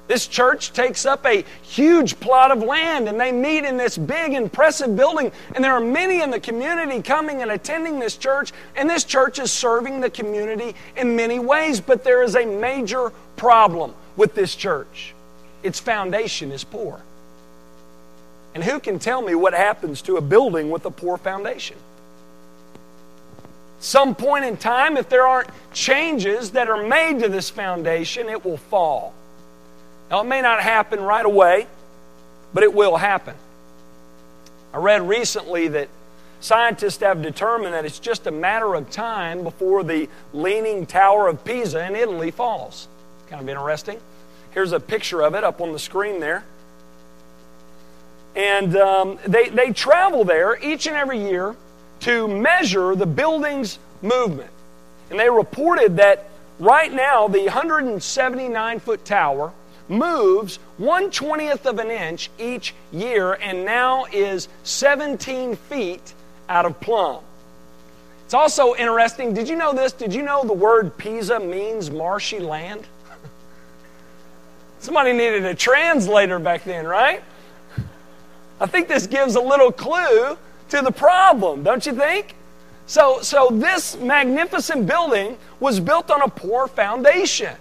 This 0.06 0.28
church 0.28 0.72
takes 0.72 1.04
up 1.04 1.26
a 1.26 1.44
huge 1.62 2.20
plot 2.20 2.52
of 2.52 2.62
land 2.62 3.08
and 3.08 3.18
they 3.18 3.32
meet 3.32 3.64
in 3.64 3.76
this 3.76 3.98
big, 3.98 4.34
impressive 4.34 4.94
building. 4.94 5.32
And 5.52 5.64
there 5.64 5.72
are 5.72 5.80
many 5.80 6.22
in 6.22 6.30
the 6.30 6.38
community 6.38 7.02
coming 7.02 7.42
and 7.42 7.50
attending 7.50 7.98
this 7.98 8.16
church. 8.16 8.52
And 8.76 8.88
this 8.88 9.02
church 9.02 9.40
is 9.40 9.50
serving 9.50 10.00
the 10.00 10.10
community 10.10 10.76
in 10.96 11.16
many 11.16 11.40
ways. 11.40 11.80
But 11.80 12.04
there 12.04 12.22
is 12.22 12.36
a 12.36 12.46
major 12.46 13.10
problem 13.34 13.94
with 14.16 14.36
this 14.36 14.54
church 14.54 15.12
its 15.64 15.80
foundation 15.80 16.52
is 16.52 16.62
poor. 16.62 17.00
And 18.54 18.62
who 18.62 18.78
can 18.78 19.00
tell 19.00 19.22
me 19.22 19.34
what 19.34 19.54
happens 19.54 20.02
to 20.02 20.18
a 20.18 20.20
building 20.20 20.70
with 20.70 20.84
a 20.84 20.90
poor 20.90 21.16
foundation? 21.16 21.78
Some 23.84 24.14
point 24.14 24.46
in 24.46 24.56
time, 24.56 24.96
if 24.96 25.10
there 25.10 25.26
aren't 25.26 25.50
changes 25.74 26.52
that 26.52 26.70
are 26.70 26.86
made 26.86 27.20
to 27.20 27.28
this 27.28 27.50
foundation, 27.50 28.30
it 28.30 28.42
will 28.42 28.56
fall. 28.56 29.12
Now, 30.10 30.22
it 30.22 30.24
may 30.24 30.40
not 30.40 30.62
happen 30.62 31.02
right 31.02 31.24
away, 31.24 31.66
but 32.54 32.62
it 32.62 32.72
will 32.72 32.96
happen. 32.96 33.34
I 34.72 34.78
read 34.78 35.06
recently 35.06 35.68
that 35.68 35.88
scientists 36.40 37.02
have 37.02 37.20
determined 37.20 37.74
that 37.74 37.84
it's 37.84 37.98
just 37.98 38.26
a 38.26 38.30
matter 38.30 38.74
of 38.74 38.90
time 38.90 39.42
before 39.42 39.84
the 39.84 40.08
Leaning 40.32 40.86
Tower 40.86 41.28
of 41.28 41.44
Pisa 41.44 41.86
in 41.86 41.94
Italy 41.94 42.30
falls. 42.30 42.88
Kind 43.28 43.42
of 43.42 43.48
interesting. 43.50 44.00
Here's 44.52 44.72
a 44.72 44.80
picture 44.80 45.20
of 45.20 45.34
it 45.34 45.44
up 45.44 45.60
on 45.60 45.72
the 45.72 45.78
screen 45.78 46.20
there. 46.20 46.44
And 48.34 48.74
um, 48.76 49.18
they, 49.26 49.50
they 49.50 49.72
travel 49.72 50.24
there 50.24 50.58
each 50.64 50.86
and 50.86 50.96
every 50.96 51.20
year 51.20 51.54
to 52.04 52.28
measure 52.28 52.94
the 52.94 53.06
building's 53.06 53.78
movement. 54.02 54.50
And 55.08 55.18
they 55.18 55.30
reported 55.30 55.96
that 55.96 56.28
right 56.58 56.92
now 56.92 57.28
the 57.28 57.44
179 57.44 58.80
foot 58.80 59.06
tower 59.06 59.52
moves 59.88 60.58
120th 60.78 61.64
of 61.64 61.78
an 61.78 61.90
inch 61.90 62.28
each 62.38 62.74
year 62.92 63.32
and 63.32 63.64
now 63.64 64.04
is 64.12 64.48
17 64.64 65.56
feet 65.56 66.12
out 66.46 66.66
of 66.66 66.78
plumb. 66.78 67.22
It's 68.26 68.34
also 68.34 68.74
interesting. 68.74 69.32
Did 69.32 69.48
you 69.48 69.56
know 69.56 69.72
this? 69.72 69.92
Did 69.92 70.14
you 70.14 70.22
know 70.22 70.44
the 70.44 70.52
word 70.52 70.98
Pisa 70.98 71.40
means 71.40 71.90
marshy 71.90 72.38
land? 72.38 72.86
Somebody 74.78 75.12
needed 75.14 75.46
a 75.46 75.54
translator 75.54 76.38
back 76.38 76.64
then, 76.64 76.86
right? 76.86 77.24
I 78.60 78.66
think 78.66 78.88
this 78.88 79.06
gives 79.06 79.36
a 79.36 79.40
little 79.40 79.72
clue 79.72 80.36
to 80.70 80.82
the 80.82 80.90
problem, 80.90 81.62
don't 81.62 81.84
you 81.86 81.92
think? 81.92 82.34
So, 82.86 83.20
so 83.22 83.48
this 83.50 83.96
magnificent 83.96 84.86
building 84.86 85.38
was 85.60 85.80
built 85.80 86.10
on 86.10 86.22
a 86.22 86.28
poor 86.28 86.66
foundation. 86.68 87.54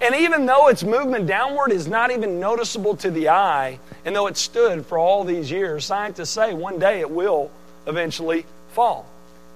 And 0.00 0.14
even 0.14 0.46
though 0.46 0.68
its 0.68 0.82
movement 0.82 1.26
downward 1.26 1.70
is 1.70 1.86
not 1.86 2.10
even 2.10 2.40
noticeable 2.40 2.96
to 2.96 3.10
the 3.10 3.28
eye, 3.28 3.78
and 4.04 4.16
though 4.16 4.26
it 4.26 4.36
stood 4.36 4.84
for 4.84 4.98
all 4.98 5.22
these 5.22 5.50
years, 5.50 5.84
scientists 5.84 6.30
say 6.30 6.54
one 6.54 6.78
day 6.78 7.00
it 7.00 7.10
will 7.10 7.50
eventually 7.86 8.44
fall. 8.72 9.06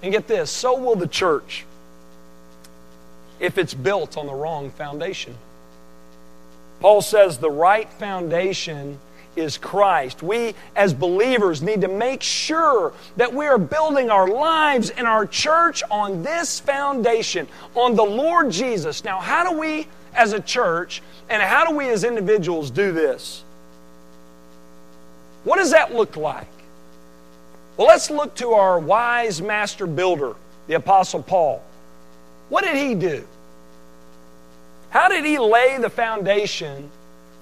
And 0.02 0.12
get 0.12 0.28
this 0.28 0.50
so 0.50 0.78
will 0.78 0.94
the 0.94 1.08
church 1.08 1.64
if 3.40 3.58
it's 3.58 3.74
built 3.74 4.16
on 4.16 4.26
the 4.26 4.34
wrong 4.34 4.70
foundation. 4.70 5.34
Paul 6.80 7.02
says 7.02 7.38
the 7.38 7.50
right 7.50 7.88
foundation 7.94 8.98
is 9.36 9.58
Christ. 9.58 10.22
We, 10.22 10.54
as 10.74 10.94
believers, 10.94 11.62
need 11.62 11.82
to 11.82 11.88
make 11.88 12.22
sure 12.22 12.92
that 13.16 13.32
we 13.32 13.46
are 13.46 13.58
building 13.58 14.10
our 14.10 14.28
lives 14.28 14.90
and 14.90 15.06
our 15.06 15.26
church 15.26 15.82
on 15.90 16.22
this 16.22 16.58
foundation, 16.58 17.46
on 17.74 17.94
the 17.94 18.04
Lord 18.04 18.50
Jesus. 18.50 19.04
Now, 19.04 19.20
how 19.20 19.48
do 19.48 19.58
we, 19.58 19.86
as 20.14 20.32
a 20.32 20.40
church, 20.40 21.02
and 21.28 21.42
how 21.42 21.66
do 21.66 21.76
we 21.76 21.88
as 21.88 22.04
individuals 22.04 22.70
do 22.70 22.92
this? 22.92 23.44
What 25.44 25.58
does 25.58 25.70
that 25.70 25.94
look 25.94 26.16
like? 26.16 26.48
Well, 27.76 27.86
let's 27.86 28.10
look 28.10 28.34
to 28.36 28.52
our 28.52 28.78
wise 28.78 29.42
master 29.42 29.86
builder, 29.86 30.34
the 30.66 30.74
Apostle 30.74 31.22
Paul. 31.22 31.62
What 32.48 32.64
did 32.64 32.76
he 32.76 32.94
do? 32.94 33.26
How 34.90 35.08
did 35.08 35.24
he 35.24 35.38
lay 35.38 35.78
the 35.78 35.90
foundation 35.90 36.90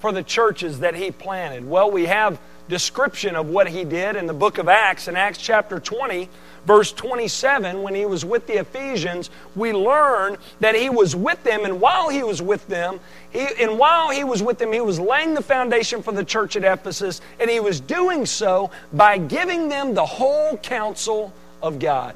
for 0.05 0.11
the 0.11 0.21
churches 0.21 0.81
that 0.81 0.93
he 0.93 1.09
planted? 1.09 1.67
Well, 1.67 1.89
we 1.89 2.05
have 2.05 2.39
description 2.69 3.35
of 3.35 3.49
what 3.49 3.67
he 3.67 3.83
did 3.83 4.15
in 4.15 4.27
the 4.27 4.35
book 4.35 4.59
of 4.59 4.69
Acts. 4.69 5.07
In 5.07 5.15
Acts 5.15 5.39
chapter 5.39 5.79
20, 5.79 6.29
verse 6.67 6.91
27, 6.91 7.81
when 7.81 7.95
he 7.95 8.05
was 8.05 8.23
with 8.23 8.45
the 8.45 8.59
Ephesians, 8.59 9.31
we 9.55 9.73
learn 9.73 10.37
that 10.59 10.75
he 10.75 10.91
was 10.91 11.15
with 11.15 11.43
them, 11.43 11.65
and 11.65 11.81
while 11.81 12.09
he 12.09 12.21
was 12.21 12.39
with 12.39 12.67
them, 12.67 12.99
he, 13.31 13.47
and 13.59 13.79
while 13.79 14.11
he 14.11 14.23
was 14.23 14.43
with 14.43 14.59
them, 14.59 14.71
he 14.71 14.79
was 14.79 14.99
laying 14.99 15.33
the 15.33 15.41
foundation 15.41 16.03
for 16.03 16.11
the 16.11 16.23
church 16.23 16.55
at 16.55 16.63
Ephesus, 16.63 17.19
and 17.39 17.49
he 17.49 17.59
was 17.59 17.79
doing 17.79 18.27
so 18.27 18.69
by 18.93 19.17
giving 19.17 19.69
them 19.69 19.95
the 19.95 20.05
whole 20.05 20.55
counsel 20.57 21.33
of 21.63 21.79
God. 21.79 22.13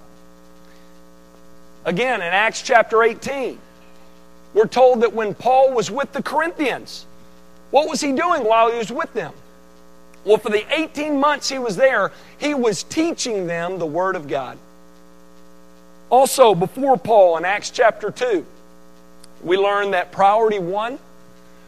Again, 1.86 2.22
in 2.22 2.28
Acts 2.28 2.62
chapter 2.62 3.02
18, 3.02 3.58
we're 4.54 4.68
told 4.68 5.02
that 5.02 5.12
when 5.12 5.34
Paul 5.34 5.74
was 5.74 5.90
with 5.90 6.14
the 6.14 6.22
Corinthians, 6.22 7.08
what 7.72 7.88
was 7.88 8.02
he 8.02 8.12
doing 8.12 8.44
while 8.44 8.72
he 8.72 8.78
was 8.78 8.92
with 8.92 9.14
them? 9.14 9.34
Well, 10.26 10.38
for 10.38 10.50
the 10.50 10.66
18 10.74 11.20
months 11.20 11.50
he 11.50 11.60
was 11.60 11.76
there, 11.76 12.12
he 12.38 12.54
was 12.54 12.84
teaching 12.84 13.48
them 13.48 13.80
the 13.80 13.86
Word 13.86 14.16
of 14.16 14.28
God. 14.28 14.58
Also, 16.10 16.56
before 16.56 16.98
Paul 16.98 17.38
in 17.38 17.46
Acts 17.46 17.70
chapter 17.70 18.12
2, 18.12 18.46
we 19.44 19.58
learn 19.58 19.92
that 19.92 20.12
priority 20.12 20.60
one 20.60 21.00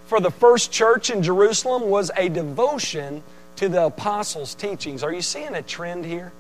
for 0.08 0.20
the 0.20 0.31
first 0.31 0.72
church 0.72 1.10
in 1.10 1.24
Jerusalem 1.24 1.89
was 1.89 2.12
a 2.17 2.27
devotion 2.27 3.24
to 3.55 3.70
the 3.70 3.86
apostles' 3.86 4.55
teachings. 4.55 5.03
Are 5.03 5.13
you 5.13 5.22
seeing 5.22 5.55
a 5.55 5.62
trend 5.62 6.05
here? 6.05 6.34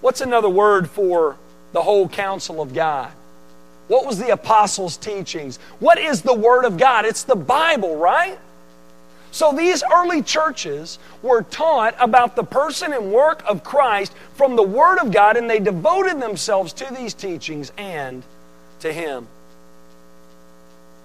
What's 0.00 0.20
another 0.20 0.48
word 0.48 0.88
for 0.88 1.36
the 1.72 1.82
whole 1.82 2.08
counsel 2.08 2.62
of 2.62 2.72
God? 2.72 3.12
What 3.92 4.06
was 4.06 4.18
the 4.18 4.30
apostles' 4.30 4.96
teachings? 4.96 5.58
What 5.78 5.98
is 5.98 6.22
the 6.22 6.32
Word 6.32 6.64
of 6.64 6.78
God? 6.78 7.04
It's 7.04 7.24
the 7.24 7.36
Bible, 7.36 7.98
right? 7.98 8.38
So 9.32 9.52
these 9.52 9.84
early 9.92 10.22
churches 10.22 10.98
were 11.22 11.42
taught 11.42 11.94
about 12.00 12.34
the 12.34 12.42
person 12.42 12.94
and 12.94 13.12
work 13.12 13.42
of 13.46 13.62
Christ 13.62 14.14
from 14.34 14.56
the 14.56 14.62
Word 14.62 14.96
of 14.96 15.12
God, 15.12 15.36
and 15.36 15.50
they 15.50 15.60
devoted 15.60 16.22
themselves 16.22 16.72
to 16.72 16.90
these 16.94 17.12
teachings 17.12 17.70
and 17.76 18.22
to 18.80 18.90
Him. 18.90 19.26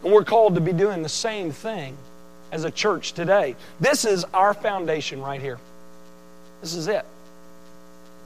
And 0.01 0.13
we're 0.13 0.23
called 0.23 0.55
to 0.55 0.61
be 0.61 0.71
doing 0.71 1.03
the 1.03 1.09
same 1.09 1.51
thing 1.51 1.97
as 2.53 2.63
a 2.63 2.71
church 2.71 3.11
today. 3.11 3.57
This 3.81 4.05
is 4.05 4.23
our 4.33 4.53
foundation 4.53 5.21
right 5.21 5.41
here. 5.41 5.59
This 6.61 6.73
is 6.73 6.87
it. 6.87 7.03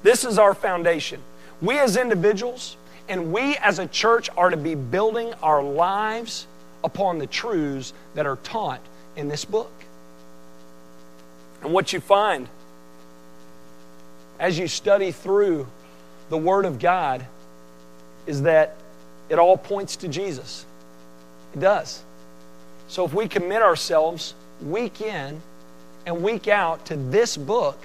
This 0.03 0.24
is 0.24 0.38
our 0.38 0.53
foundation. 0.53 1.20
We 1.63 1.80
as 1.80 1.98
individuals 1.98 2.77
and 3.08 3.34
we 3.34 3.58
as 3.58 3.79
a 3.79 3.88
church 3.88 4.29
are 4.38 4.50
to 4.50 4.58
be 4.58 4.75
building 4.75 5.34
our 5.41 5.63
lives 5.63 6.48
upon 6.84 7.20
the 7.20 7.27
truths 7.27 7.93
that 8.15 8.25
are 8.25 8.38
taught 8.38 8.81
in 9.15 9.27
this 9.27 9.46
book. 9.46 9.72
And 11.62 11.74
what 11.74 11.93
you 11.93 12.00
find 12.00 12.48
as 14.39 14.58
you 14.58 14.67
study 14.67 15.12
through 15.12 15.67
the 16.29 16.38
Word 16.38 16.65
of 16.65 16.79
God 16.79 17.25
is 18.25 18.43
that 18.43 18.75
it 19.29 19.38
all 19.38 19.58
points 19.58 19.98
to 19.98 20.08
Jesus. 20.08 20.65
It 21.53 21.60
does. 21.60 22.01
So 22.88 23.05
if 23.05 23.13
we 23.13 23.27
commit 23.27 23.62
ourselves 23.62 24.34
week 24.62 25.01
in 25.01 25.41
and 26.05 26.24
week 26.24 26.48
out 26.48 26.86
to 26.88 26.96
this 26.96 27.38
book, 27.38 27.77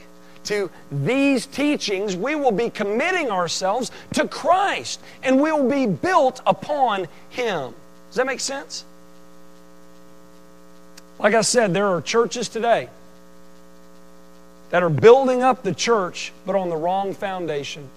to 0.47 0.71
these 0.91 1.47
teachings, 1.47 2.17
we 2.17 2.35
will 2.35 2.53
be 2.53 2.71
committing 2.71 3.31
ourselves 3.31 3.91
to 4.15 4.27
Christ 4.27 5.01
and 5.23 5.41
we 5.41 5.53
will 5.53 5.69
be 5.69 5.87
built 5.87 6.41
upon 6.47 7.09
Him. 7.31 7.75
Does 8.09 8.17
that 8.17 8.27
make 8.27 8.41
sense? 8.41 8.85
Like 11.19 11.35
I 11.35 11.41
said, 11.41 11.73
there 11.73 11.87
are 11.89 12.01
churches 12.01 12.49
today 12.49 12.89
that 14.71 14.83
are 14.83 14.91
building 14.91 15.43
up 15.43 15.63
the 15.63 15.75
church 15.75 16.33
but 16.45 16.55
on 16.55 16.69
the 16.69 16.77
wrong 16.77 17.15
foundation. 17.15 17.89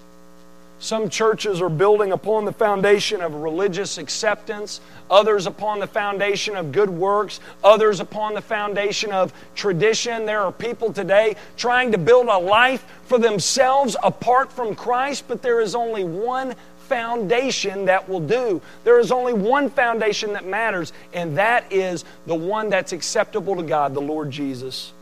Some 0.80 1.10
churches 1.10 1.60
are 1.60 1.68
building 1.68 2.10
upon 2.10 2.46
the 2.46 2.52
foundation 2.52 3.20
of 3.20 3.34
religious 3.34 3.98
acceptance, 3.98 4.80
others 5.10 5.46
upon 5.46 5.78
the 5.78 5.86
foundation 5.86 6.56
of 6.56 6.72
good 6.72 6.88
works, 6.88 7.38
others 7.62 8.00
upon 8.00 8.32
the 8.32 8.40
foundation 8.40 9.12
of 9.12 9.34
tradition. 9.54 10.24
There 10.24 10.40
are 10.40 10.50
people 10.50 10.90
today 10.90 11.36
trying 11.58 11.92
to 11.92 11.98
build 11.98 12.28
a 12.28 12.38
life 12.38 12.82
for 13.04 13.18
themselves 13.18 13.94
apart 14.02 14.50
from 14.50 14.74
Christ, 14.74 15.24
but 15.28 15.42
there 15.42 15.60
is 15.60 15.74
only 15.74 16.02
one 16.02 16.54
foundation 16.88 17.84
that 17.84 18.08
will 18.08 18.20
do. 18.20 18.62
There 18.82 18.98
is 18.98 19.12
only 19.12 19.34
one 19.34 19.68
foundation 19.68 20.32
that 20.32 20.46
matters, 20.46 20.94
and 21.12 21.36
that 21.36 21.70
is 21.70 22.06
the 22.26 22.34
one 22.34 22.70
that's 22.70 22.92
acceptable 22.92 23.54
to 23.56 23.62
God, 23.62 23.92
the 23.92 24.00
Lord 24.00 24.30
Jesus. 24.30 24.94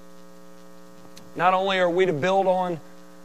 Not 1.37 1.55
only 1.55 1.79
are 1.79 1.89
we 1.89 2.05
to 2.05 2.13
build 2.13 2.49
on 2.49 2.81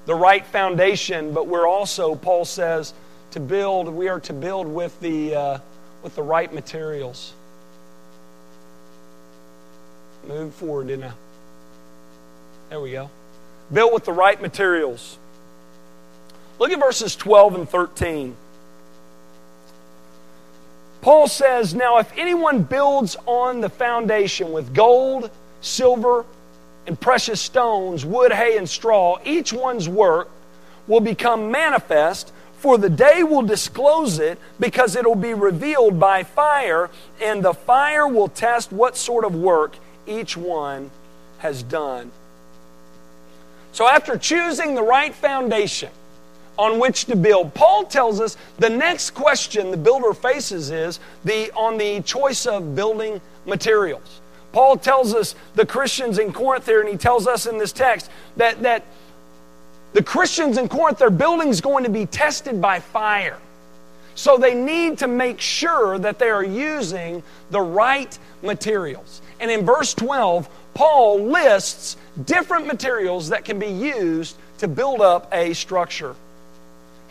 the 0.06 0.16
right 0.16 0.46
foundation, 0.46 1.34
but 1.34 1.48
we're 1.48 1.68
also, 1.68 2.16
Paul 2.16 2.46
says, 2.46 2.94
to 3.32 3.40
build, 3.40 3.88
we 3.88 4.10
are 4.10 4.20
to 4.22 4.34
build 4.34 4.68
with 4.68 5.00
the, 5.00 5.36
uh, 5.36 5.58
with 6.04 6.16
the 6.16 6.24
right 6.24 6.54
materials. 6.54 7.34
Move 10.28 10.54
forward, 10.54 10.88
didn't 10.88 11.06
I? 11.06 11.14
There 12.70 12.80
we 12.80 12.92
go. 12.92 13.10
Built 13.72 13.94
with 13.94 14.06
the 14.06 14.14
right 14.14 14.42
materials. 14.42 15.18
Look 16.60 16.72
at 16.72 16.80
verses 16.80 17.16
12 17.16 17.56
and 17.56 17.70
13. 17.70 18.36
Paul 21.02 21.28
says, 21.28 21.74
Now 21.74 21.98
if 21.98 22.12
anyone 22.18 22.64
builds 22.64 23.18
on 23.26 23.62
the 23.62 23.70
foundation 23.70 24.54
with 24.54 24.74
gold, 24.74 25.30
silver, 25.62 26.26
and 26.86 27.00
precious 27.00 27.42
stones, 27.42 28.06
wood, 28.06 28.32
hay, 28.32 28.58
and 28.58 28.70
straw, 28.70 29.18
each 29.24 29.54
one's 29.54 29.88
work 29.88 30.30
will 30.88 31.00
become 31.00 31.52
manifest, 31.52 32.32
for 32.58 32.78
the 32.78 32.90
day 32.90 33.24
will 33.24 33.42
disclose 33.42 34.20
it, 34.20 34.38
because 34.60 34.96
it 34.96 35.06
will 35.06 35.16
be 35.16 35.34
revealed 35.34 36.00
by 36.00 36.24
fire, 36.24 36.90
and 37.22 37.44
the 37.44 37.54
fire 37.54 38.08
will 38.08 38.28
test 38.28 38.72
what 38.72 38.98
sort 38.98 39.26
of 39.26 39.36
work 39.36 39.76
each 40.08 40.36
one 40.36 40.92
has 41.40 41.64
done. 41.64 42.12
So, 43.72 43.88
after 43.88 44.18
choosing 44.18 44.76
the 44.76 44.84
right 44.84 45.14
foundation 45.14 45.90
on 46.58 46.80
which 46.80 47.06
to 47.06 47.16
build, 47.16 47.54
Paul 47.54 47.86
tells 47.86 48.22
us 48.22 48.38
the 48.60 48.70
next 48.70 49.12
question 49.12 49.72
the 49.72 49.78
builder 49.78 50.14
faces 50.14 50.70
is 50.70 51.00
the, 51.26 51.52
on 51.54 51.78
the 51.78 52.02
choice 52.02 52.46
of 52.46 52.76
building 52.76 53.20
materials. 53.46 54.22
Paul 54.54 54.78
tells 54.78 55.14
us, 55.14 55.36
the 55.56 55.66
Christians 55.66 56.20
in 56.20 56.32
Corinth 56.32 56.68
here, 56.68 56.80
and 56.80 56.90
he 56.90 56.96
tells 56.96 57.28
us 57.28 57.46
in 57.46 57.58
this 57.58 57.74
text 57.74 58.10
that, 58.38 58.62
that 58.62 58.86
the 59.94 60.04
Christians 60.04 60.58
in 60.58 60.70
Corinth, 60.70 61.00
their 61.00 61.10
building's 61.10 61.60
going 61.60 61.84
to 61.84 61.90
be 61.90 62.06
tested 62.06 62.62
by 62.62 62.80
fire. 62.80 63.38
So 64.16 64.38
they 64.38 64.54
need 64.54 65.00
to 65.00 65.08
make 65.08 65.42
sure 65.42 65.98
that 65.98 66.20
they 66.20 66.30
are 66.30 66.44
using 66.44 67.24
the 67.50 67.62
right 67.62 68.18
materials. 68.44 69.22
And 69.40 69.50
in 69.50 69.66
verse 69.66 69.94
12, 69.96 70.48
Paul 70.76 71.24
lists 71.24 71.98
different 72.26 72.68
materials 72.68 73.30
that 73.30 73.46
can 73.46 73.58
be 73.58 73.68
used 73.68 74.38
to 74.60 74.68
build 74.68 75.02
up 75.02 75.30
a 75.34 75.54
structure. 75.54 76.16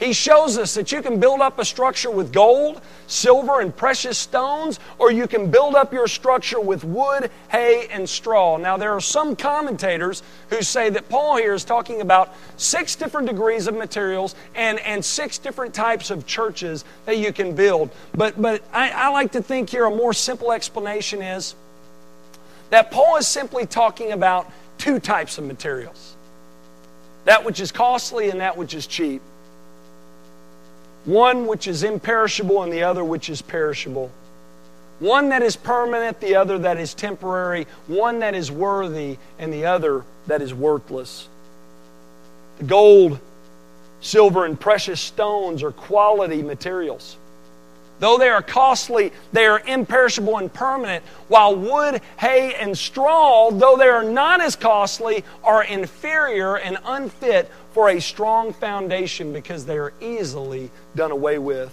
He 0.03 0.13
shows 0.13 0.59
us 0.59 0.75
that 0.75 0.91
you 0.91 1.01
can 1.01 1.21
build 1.21 1.41
up 1.41 1.61
a 1.61 1.65
structure 1.65 2.11
with 2.11 2.33
gold, 2.33 2.81
silver, 3.07 3.61
and 3.61 3.75
precious 3.75 4.19
stones, 4.19 4.81
or 4.99 5.13
you 5.13 5.29
can 5.29 5.49
build 5.49 5.77
up 5.77 5.93
your 5.93 6.09
structure 6.09 6.59
with 6.59 6.83
wood, 6.83 7.31
hay, 7.53 7.87
and 7.89 8.09
straw. 8.09 8.57
Now, 8.57 8.77
there 8.77 8.91
are 8.91 9.01
some 9.01 9.37
commentators 9.37 10.25
who 10.51 10.61
say 10.63 10.91
that 10.91 11.09
Paul 11.09 11.37
here 11.37 11.55
is 11.55 11.63
talking 11.63 12.01
about 12.01 12.35
six 12.57 12.97
different 12.97 13.29
degrees 13.29 13.69
of 13.69 13.77
materials 13.77 14.35
and, 14.57 14.81
and 14.81 15.05
six 15.05 15.39
different 15.39 15.73
types 15.73 16.11
of 16.11 16.27
churches 16.27 16.85
that 17.07 17.19
you 17.19 17.33
can 17.33 17.55
build. 17.55 17.89
But, 18.13 18.43
but 18.43 18.61
I, 18.73 18.91
I 18.91 19.09
like 19.11 19.31
to 19.33 19.43
think 19.43 19.71
here 19.71 19.85
a 19.85 19.91
more 19.95 20.13
simple 20.13 20.51
explanation 20.51 21.23
is 21.23 21.55
that 22.71 22.91
Paul 22.91 23.19
is 23.19 23.29
simply 23.29 23.67
talking 23.67 24.11
about 24.11 24.51
two 24.79 24.99
types 24.99 25.39
of 25.39 25.45
materials 25.45 26.17
that 27.25 27.45
which 27.45 27.61
is 27.61 27.71
costly 27.71 28.31
and 28.31 28.41
that 28.41 28.57
which 28.57 28.75
is 28.75 28.89
cheap 28.89 29.23
one 31.05 31.47
which 31.47 31.67
is 31.67 31.83
imperishable 31.83 32.63
and 32.63 32.73
the 32.73 32.83
other 32.83 33.05
which 33.05 33.29
is 33.29 33.43
perishable. 33.43 34.11
One 35.01 35.31
that 35.31 35.43
is 35.43 35.57
permanent, 35.57 36.21
the 36.21 36.37
other 36.37 36.59
that 36.61 36.79
is 36.79 36.95
temporary. 36.95 37.67
One 37.89 38.21
that 38.21 38.35
is 38.35 38.53
worthy 38.53 39.19
and 39.39 39.53
the 39.53 39.67
other 39.67 40.05
that 40.29 40.41
is 40.41 40.55
worthless. 40.55 41.29
The 42.59 42.65
gold, 42.65 43.19
silver, 44.01 44.45
and 44.45 44.59
precious 44.59 45.01
stones 45.01 45.65
are 45.65 45.73
quality 45.73 46.43
materials. 46.43 47.17
Though 48.03 48.19
they 48.19 48.31
are 48.31 48.43
costly, 48.43 49.13
they 49.33 49.47
are 49.47 49.61
imperishable 49.65 50.39
and 50.39 50.53
permanent, 50.53 51.05
while 51.29 51.55
wood, 51.55 52.01
hay, 52.19 52.53
and 52.53 52.77
straw, 52.77 53.53
though 53.53 53.77
they 53.77 53.87
are 53.87 54.03
not 54.03 54.41
as 54.41 54.57
costly, 54.57 55.23
are 55.45 55.63
inferior 55.63 56.57
and 56.57 56.79
unfit 56.85 57.49
for 57.75 57.91
a 57.91 58.01
strong 58.01 58.55
foundation 58.55 59.33
because 59.33 59.67
they 59.67 59.79
are 59.79 59.93
easily 60.01 60.69
done 60.97 61.13
away 61.13 61.39
with. 61.39 61.73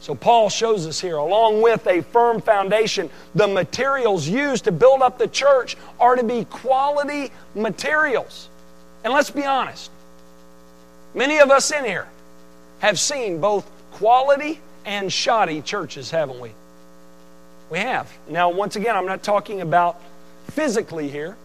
So, 0.00 0.14
Paul 0.14 0.48
shows 0.48 0.86
us 0.86 0.98
here, 0.98 1.16
along 1.16 1.60
with 1.60 1.86
a 1.86 2.00
firm 2.00 2.40
foundation, 2.40 3.10
the 3.34 3.46
materials 3.46 4.26
used 4.26 4.64
to 4.64 4.72
build 4.72 5.02
up 5.02 5.18
the 5.18 5.28
church 5.28 5.76
are 6.00 6.16
to 6.16 6.24
be 6.24 6.46
quality 6.46 7.30
materials. 7.54 8.48
And 9.04 9.12
let's 9.12 9.28
be 9.28 9.44
honest, 9.44 9.90
many 11.14 11.40
of 11.40 11.50
us 11.50 11.70
in 11.70 11.84
here 11.84 12.08
have 12.80 12.98
seen 12.98 13.40
both 13.40 13.70
quality 13.92 14.60
and 14.84 15.12
shoddy 15.12 15.62
churches, 15.62 16.10
haven't 16.10 16.40
we? 16.40 16.52
We 17.70 17.78
have. 17.78 18.12
Now, 18.28 18.50
once 18.50 18.76
again, 18.76 18.96
I'm 18.96 19.06
not 19.06 19.22
talking 19.22 19.60
about 19.60 20.00
physically 20.50 21.08
here. 21.08 21.36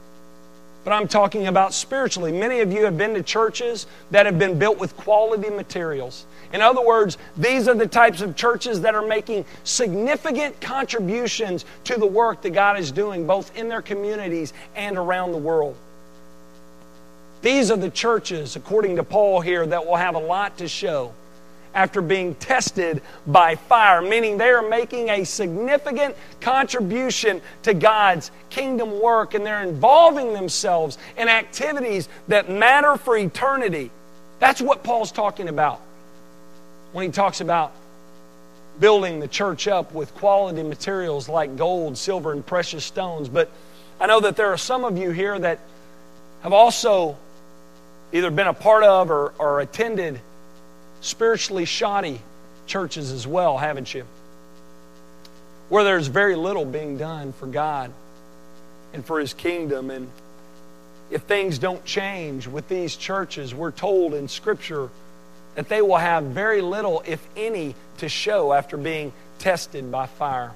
but 0.83 0.91
I'm 0.93 1.07
talking 1.07 1.47
about 1.47 1.73
spiritually. 1.73 2.31
Many 2.31 2.61
of 2.61 2.71
you 2.71 2.85
have 2.85 2.97
been 2.97 3.13
to 3.13 3.21
churches 3.21 3.85
that 4.09 4.25
have 4.25 4.39
been 4.39 4.57
built 4.57 4.79
with 4.79 4.97
quality 4.97 5.49
materials. 5.49 6.25
In 6.53 6.61
other 6.61 6.83
words, 6.85 7.17
these 7.37 7.67
are 7.67 7.75
the 7.75 7.87
types 7.87 8.21
of 8.21 8.35
churches 8.35 8.81
that 8.81 8.95
are 8.95 9.05
making 9.05 9.45
significant 9.63 10.59
contributions 10.59 11.65
to 11.85 11.97
the 11.97 12.07
work 12.07 12.41
that 12.41 12.49
God 12.51 12.79
is 12.79 12.91
doing, 12.91 13.27
both 13.27 13.55
in 13.55 13.69
their 13.69 13.81
communities 13.81 14.53
and 14.75 14.97
around 14.97 15.31
the 15.31 15.37
world. 15.37 15.75
These 17.41 17.71
are 17.71 17.77
the 17.77 17.89
churches, 17.89 18.55
according 18.55 18.95
to 18.97 19.03
Paul 19.03 19.41
here, 19.41 19.65
that 19.65 19.85
will 19.85 19.95
have 19.95 20.15
a 20.15 20.19
lot 20.19 20.57
to 20.57 20.67
show 20.67 21.13
after 21.73 22.01
being 22.01 22.35
tested 22.35 23.01
by 23.25 23.55
fire, 23.55 24.01
meaning 24.01 24.37
they 24.37 24.49
are 24.49 24.67
making 24.67 25.09
a 25.09 25.23
significant 25.23 26.15
contribution 26.41 27.41
to 27.63 27.73
God's 27.73 28.31
kingdom 28.49 28.99
work 28.99 29.33
and 29.33 29.45
they're 29.45 29.63
involving 29.63 30.33
themselves 30.33 30.97
in 31.17 31.29
activities 31.29 32.09
that 32.27 32.49
matter 32.49 32.97
for 32.97 33.17
eternity. 33.17 33.89
That's 34.39 34.61
what 34.61 34.83
Paul's 34.83 35.11
talking 35.11 35.47
about 35.47 35.79
when 36.91 37.05
he 37.05 37.11
talks 37.11 37.41
about 37.41 37.73
building 38.79 39.19
the 39.19 39.27
church 39.27 39.67
up 39.67 39.93
with 39.93 40.13
quality 40.15 40.63
materials 40.63 41.29
like 41.29 41.55
gold, 41.55 41.97
silver, 41.97 42.31
and 42.31 42.45
precious 42.45 42.83
stones. 42.83 43.29
But 43.29 43.49
I 43.99 44.07
know 44.07 44.19
that 44.21 44.35
there 44.35 44.47
are 44.47 44.57
some 44.57 44.83
of 44.83 44.97
you 44.97 45.11
here 45.11 45.37
that 45.37 45.59
have 46.41 46.53
also 46.53 47.17
either 48.11 48.31
been 48.31 48.47
a 48.47 48.53
part 48.53 48.83
of 48.83 49.11
or, 49.11 49.33
or 49.37 49.59
attended 49.61 50.19
spiritually 51.01 51.65
shoddy 51.65 52.21
churches 52.67 53.11
as 53.11 53.27
well, 53.27 53.57
haven't 53.57 53.93
you? 53.93 54.05
Where 55.69 55.83
there's 55.83 56.07
very 56.07 56.35
little 56.35 56.65
being 56.65 56.97
done 56.97 57.33
for 57.33 57.47
God 57.47 57.91
and 58.93 59.05
for 59.05 59.19
His 59.19 59.33
kingdom. 59.33 59.89
And 59.89 60.09
if 61.09 61.23
things 61.23 61.59
don't 61.59 61.83
change 61.83 62.47
with 62.47 62.67
these 62.69 62.95
churches, 62.95 63.53
we're 63.53 63.71
told 63.71 64.13
in 64.13 64.27
Scripture 64.27 64.89
that 65.55 65.67
they 65.67 65.81
will 65.81 65.97
have 65.97 66.23
very 66.25 66.61
little, 66.61 67.03
if 67.05 67.25
any, 67.35 67.75
to 67.97 68.07
show 68.07 68.53
after 68.53 68.77
being 68.77 69.11
tested 69.39 69.91
by 69.91 70.05
fire. 70.05 70.53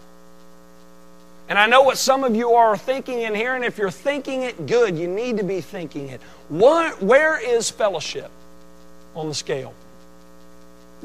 And 1.48 1.60
I 1.60 1.68
know 1.68 1.84
what 1.84 1.98
some 1.98 2.24
of 2.24 2.36
you 2.36 2.54
are 2.54 2.76
thinking 2.76 3.22
in 3.22 3.36
here, 3.36 3.56
and 3.56 3.64
if 3.64 3.78
you're 3.78 3.92
thinking 3.92 4.42
it 4.44 4.66
good, 4.66 4.98
you 4.98 5.08
need 5.08 5.38
to 5.38 5.44
be 5.44 5.62
thinking 5.62 6.10
it. 6.10 6.22
What, 6.50 7.02
where 7.04 7.38
is 7.38 7.70
fellowship 7.70 8.32
on 9.16 9.28
the 9.28 9.36
scale? 9.36 9.74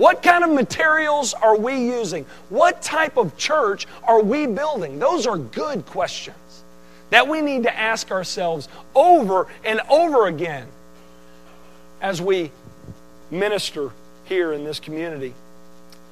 What 0.00 0.22
kind 0.22 0.44
of 0.44 0.50
materials 0.52 1.34
are 1.34 1.58
we 1.58 1.74
using? 1.74 2.24
What 2.48 2.80
type 2.80 3.18
of 3.18 3.36
church 3.36 3.86
are 4.02 4.22
we 4.22 4.46
building? 4.46 4.98
Those 4.98 5.26
are 5.26 5.36
good 5.36 5.84
questions 5.84 6.62
that 7.10 7.28
we 7.28 7.42
need 7.42 7.64
to 7.64 7.78
ask 7.78 8.10
ourselves 8.10 8.70
over 8.94 9.46
and 9.62 9.78
over 9.90 10.26
again 10.26 10.66
as 12.00 12.22
we 12.22 12.50
minister 13.30 13.90
here 14.24 14.54
in 14.54 14.64
this 14.64 14.80
community. 14.80 15.34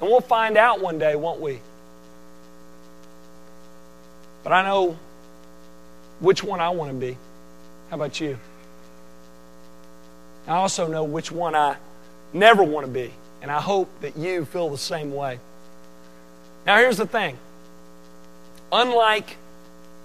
And 0.03 0.11
we'll 0.11 0.21
find 0.21 0.59
out 0.59 0.83
one 0.83 0.99
day, 0.99 1.17
won't 1.17 1.41
we? 1.41 1.59
But 4.45 4.53
I 4.53 4.65
know 4.65 4.99
which 6.21 6.45
one 6.45 6.61
I 6.61 6.69
want 6.69 6.91
to 6.91 6.99
be. 6.99 7.17
How 7.89 7.97
about 7.97 8.21
you? 8.21 8.39
I 10.47 10.57
also 10.57 10.87
know 10.87 11.05
which 11.05 11.33
one 11.33 11.55
I 11.55 11.77
never 12.35 12.63
want 12.63 12.85
to 12.85 12.93
be. 12.93 13.15
And 13.43 13.51
I 13.51 13.61
hope 13.61 13.89
that 14.01 14.17
you 14.17 14.45
feel 14.45 14.69
the 14.71 14.79
same 14.79 15.15
way. 15.15 15.39
Now, 16.67 16.77
here's 16.79 16.97
the 16.97 17.07
thing 17.07 17.39
unlike 18.73 19.37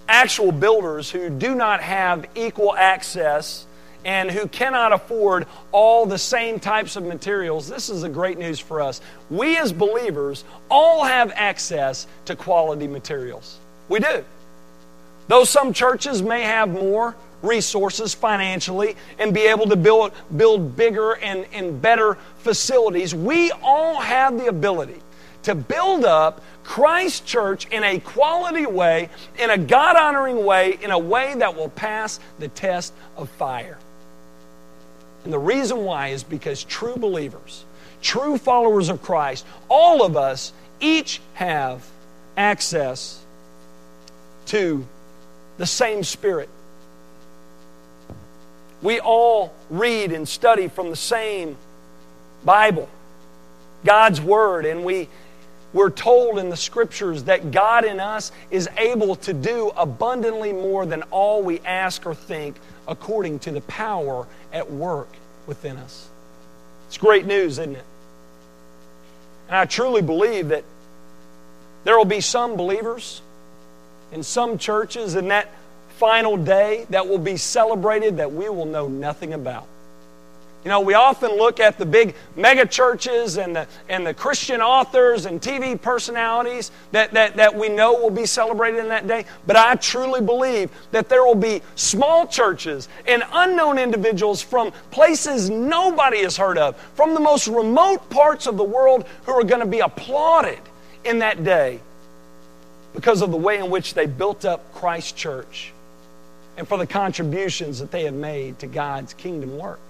actual 0.08 0.52
builders 0.52 1.10
who 1.10 1.30
do 1.30 1.54
not 1.54 1.82
have 1.82 2.26
equal 2.34 2.74
access 2.74 3.66
and 4.04 4.30
who 4.30 4.46
cannot 4.46 4.92
afford 4.92 5.46
all 5.72 6.06
the 6.06 6.18
same 6.18 6.60
types 6.60 6.96
of 6.96 7.04
materials, 7.04 7.68
this 7.68 7.88
is 7.88 8.02
the 8.02 8.08
great 8.08 8.38
news 8.38 8.60
for 8.60 8.82
us. 8.82 9.00
We 9.30 9.56
as 9.56 9.72
believers 9.72 10.44
all 10.70 11.04
have 11.04 11.32
access 11.34 12.06
to 12.26 12.36
quality 12.36 12.86
materials. 12.86 13.58
We 13.88 14.00
do. 14.00 14.24
Though 15.28 15.44
some 15.44 15.72
churches 15.72 16.22
may 16.22 16.42
have 16.42 16.68
more, 16.68 17.16
resources 17.44 18.14
financially 18.14 18.96
and 19.18 19.32
be 19.34 19.42
able 19.42 19.66
to 19.66 19.76
build, 19.76 20.12
build 20.36 20.76
bigger 20.76 21.16
and, 21.16 21.46
and 21.52 21.80
better 21.80 22.16
facilities. 22.38 23.14
We 23.14 23.50
all 23.62 24.00
have 24.00 24.38
the 24.38 24.46
ability 24.46 25.00
to 25.44 25.54
build 25.54 26.04
up 26.04 26.42
Christ 26.64 27.26
Church 27.26 27.66
in 27.66 27.84
a 27.84 28.00
quality 28.00 28.66
way, 28.66 29.10
in 29.38 29.50
a 29.50 29.58
God 29.58 29.96
honoring 29.96 30.44
way, 30.44 30.78
in 30.80 30.90
a 30.90 30.98
way 30.98 31.34
that 31.34 31.54
will 31.54 31.68
pass 31.68 32.18
the 32.38 32.48
test 32.48 32.92
of 33.16 33.28
fire. 33.28 33.78
And 35.24 35.32
the 35.32 35.38
reason 35.38 35.78
why 35.78 36.08
is 36.08 36.22
because 36.22 36.64
true 36.64 36.96
believers, 36.96 37.64
true 38.02 38.38
followers 38.38 38.88
of 38.88 39.02
Christ, 39.02 39.44
all 39.68 40.04
of 40.04 40.16
us 40.16 40.52
each 40.80 41.20
have 41.34 41.86
access 42.36 43.20
to 44.46 44.86
the 45.56 45.66
same 45.66 46.02
Spirit 46.02 46.48
we 48.84 49.00
all 49.00 49.52
read 49.70 50.12
and 50.12 50.28
study 50.28 50.68
from 50.68 50.90
the 50.90 50.96
same 50.96 51.56
Bible, 52.44 52.88
God's 53.82 54.20
Word, 54.20 54.66
and 54.66 54.84
we, 54.84 55.08
we're 55.72 55.88
told 55.88 56.38
in 56.38 56.50
the 56.50 56.56
Scriptures 56.56 57.24
that 57.24 57.50
God 57.50 57.86
in 57.86 57.98
us 57.98 58.30
is 58.50 58.68
able 58.76 59.16
to 59.16 59.32
do 59.32 59.72
abundantly 59.74 60.52
more 60.52 60.84
than 60.84 61.02
all 61.04 61.42
we 61.42 61.60
ask 61.60 62.04
or 62.04 62.14
think 62.14 62.56
according 62.86 63.38
to 63.40 63.52
the 63.52 63.62
power 63.62 64.26
at 64.52 64.70
work 64.70 65.08
within 65.46 65.78
us. 65.78 66.06
It's 66.86 66.98
great 66.98 67.24
news, 67.24 67.58
isn't 67.58 67.76
it? 67.76 67.84
And 69.48 69.56
I 69.56 69.64
truly 69.64 70.02
believe 70.02 70.48
that 70.48 70.64
there 71.84 71.96
will 71.96 72.04
be 72.04 72.20
some 72.20 72.56
believers 72.56 73.22
in 74.12 74.22
some 74.22 74.58
churches, 74.58 75.14
and 75.14 75.30
that 75.30 75.50
final 75.96 76.36
day 76.36 76.86
that 76.90 77.08
will 77.08 77.18
be 77.18 77.36
celebrated 77.36 78.16
that 78.16 78.32
we 78.32 78.48
will 78.48 78.66
know 78.66 78.88
nothing 78.88 79.32
about. 79.32 79.66
You 80.64 80.70
know, 80.70 80.80
we 80.80 80.94
often 80.94 81.36
look 81.36 81.60
at 81.60 81.76
the 81.76 81.84
big 81.84 82.14
mega 82.36 82.64
churches 82.64 83.36
and 83.36 83.54
the, 83.54 83.66
and 83.90 84.06
the 84.06 84.14
Christian 84.14 84.62
authors 84.62 85.26
and 85.26 85.38
TV 85.38 85.80
personalities 85.80 86.70
that, 86.90 87.12
that, 87.12 87.36
that 87.36 87.54
we 87.54 87.68
know 87.68 87.92
will 87.92 88.08
be 88.08 88.24
celebrated 88.24 88.80
in 88.80 88.88
that 88.88 89.06
day. 89.06 89.26
But 89.46 89.56
I 89.56 89.74
truly 89.74 90.22
believe 90.22 90.70
that 90.90 91.10
there 91.10 91.22
will 91.22 91.34
be 91.34 91.60
small 91.74 92.26
churches 92.26 92.88
and 93.06 93.22
unknown 93.30 93.78
individuals 93.78 94.40
from 94.40 94.72
places 94.90 95.50
nobody 95.50 96.22
has 96.22 96.38
heard 96.38 96.56
of, 96.56 96.78
from 96.94 97.12
the 97.12 97.20
most 97.20 97.46
remote 97.46 98.08
parts 98.08 98.46
of 98.46 98.56
the 98.56 98.64
world, 98.64 99.06
who 99.26 99.32
are 99.32 99.44
going 99.44 99.60
to 99.60 99.66
be 99.66 99.80
applauded 99.80 100.60
in 101.04 101.18
that 101.18 101.44
day 101.44 101.78
because 102.94 103.20
of 103.20 103.30
the 103.30 103.36
way 103.36 103.58
in 103.58 103.68
which 103.68 103.92
they 103.92 104.06
built 104.06 104.46
up 104.46 104.72
Christ's 104.72 105.12
church 105.12 105.73
and 106.56 106.68
for 106.68 106.78
the 106.78 106.86
contributions 106.86 107.80
that 107.80 107.90
they 107.90 108.04
have 108.04 108.14
made 108.14 108.58
to 108.60 108.66
God's 108.66 109.14
kingdom 109.14 109.58
work. 109.58 109.80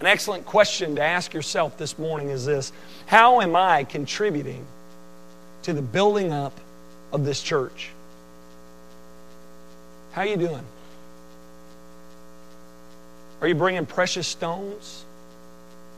An 0.00 0.06
excellent 0.06 0.46
question 0.46 0.96
to 0.96 1.02
ask 1.02 1.32
yourself 1.32 1.78
this 1.78 1.98
morning 1.98 2.28
is 2.28 2.44
this 2.44 2.72
How 3.06 3.40
am 3.40 3.54
I 3.54 3.84
contributing 3.84 4.64
to 5.62 5.72
the 5.72 5.82
building 5.82 6.32
up 6.32 6.58
of 7.12 7.24
this 7.24 7.42
church? 7.42 7.90
How 10.12 10.22
are 10.22 10.26
you 10.26 10.36
doing? 10.36 10.64
Are 13.40 13.48
you 13.48 13.54
bringing 13.54 13.86
precious 13.86 14.28
stones, 14.28 15.04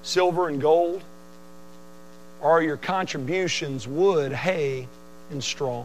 silver 0.03 0.49
and 0.49 0.61
gold? 0.61 1.03
Or 2.41 2.59
are 2.59 2.63
your 2.63 2.77
contributions 2.77 3.89
wood, 3.89 4.33
hay, 4.33 4.87
and 5.31 5.43
straw? 5.43 5.85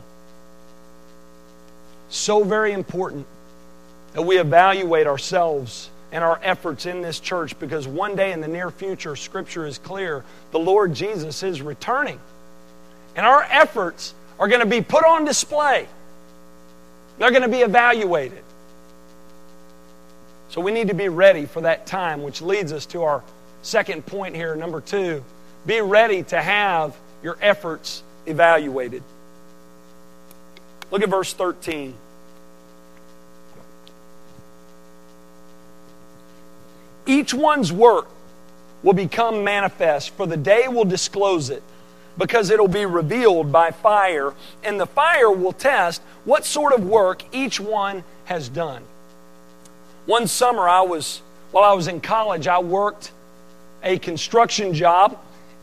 So 2.10 2.44
very 2.44 2.74
important 2.74 3.28
that 4.14 4.24
we 4.24 4.40
evaluate 4.40 5.08
ourselves 5.08 5.90
and 6.12 6.24
our 6.24 6.40
efforts 6.44 6.86
in 6.86 7.02
this 7.02 7.20
church 7.20 7.58
because 7.60 7.88
one 7.88 8.16
day 8.16 8.32
in 8.32 8.42
the 8.42 8.48
near 8.48 8.72
future, 8.72 9.16
Scripture 9.16 9.66
is 9.66 9.78
clear 9.78 10.24
the 10.52 10.60
Lord 10.60 10.94
Jesus 10.94 11.44
is 11.44 11.62
returning. 11.62 12.20
And 13.16 13.26
our 13.26 13.44
efforts 13.44 14.14
are 14.40 14.48
going 14.48 14.62
to 14.62 14.66
be 14.66 14.82
put 14.82 15.06
on 15.06 15.26
display, 15.26 15.88
they're 17.18 17.32
going 17.32 17.44
to 17.44 17.48
be 17.48 17.62
evaluated. 17.62 18.44
So 20.50 20.62
we 20.62 20.72
need 20.72 20.88
to 20.88 20.96
be 20.96 21.10
ready 21.10 21.46
for 21.46 21.62
that 21.62 21.86
time, 21.86 22.24
which 22.24 22.42
leads 22.42 22.74
us 22.74 22.88
to 22.88 23.04
our 23.04 23.24
second 23.62 24.04
point 24.08 24.36
here, 24.36 24.56
number 24.56 24.82
two. 24.82 25.24
Be 25.68 25.82
ready 25.82 26.24
to 26.24 26.42
have 26.42 26.98
your 27.22 27.38
efforts 27.40 28.02
evaluated. 28.26 29.04
Look 30.92 31.02
at 31.02 31.10
verse 31.10 31.34
13. 31.34 31.94
Each 37.06 37.34
one's 37.34 37.72
work 37.72 38.08
will 38.84 38.94
become 38.94 39.44
manifest, 39.44 40.12
for 40.12 40.26
the 40.26 40.38
day 40.38 40.68
will 40.68 40.86
disclose 40.86 41.50
it, 41.50 41.64
because 42.18 42.50
it'll 42.50 42.68
be 42.68 42.86
revealed 42.86 43.52
by 43.52 43.72
fire, 43.72 44.34
and 44.64 44.80
the 44.80 44.86
fire 44.86 45.32
will 45.32 45.52
test 45.52 46.02
what 46.24 46.46
sort 46.46 46.74
of 46.74 46.86
work 46.86 47.24
each 47.34 47.60
one 47.60 48.04
has 48.26 48.48
done. 48.48 48.84
One 50.06 50.28
summer, 50.28 50.68
I 50.68 50.82
was, 50.82 51.22
while 51.52 51.64
I 51.64 51.74
was 51.74 51.88
in 51.88 52.00
college, 52.00 52.48
I 52.48 52.60
worked 52.60 53.12
a 53.84 53.98
construction 54.00 54.74
job, 54.74 55.20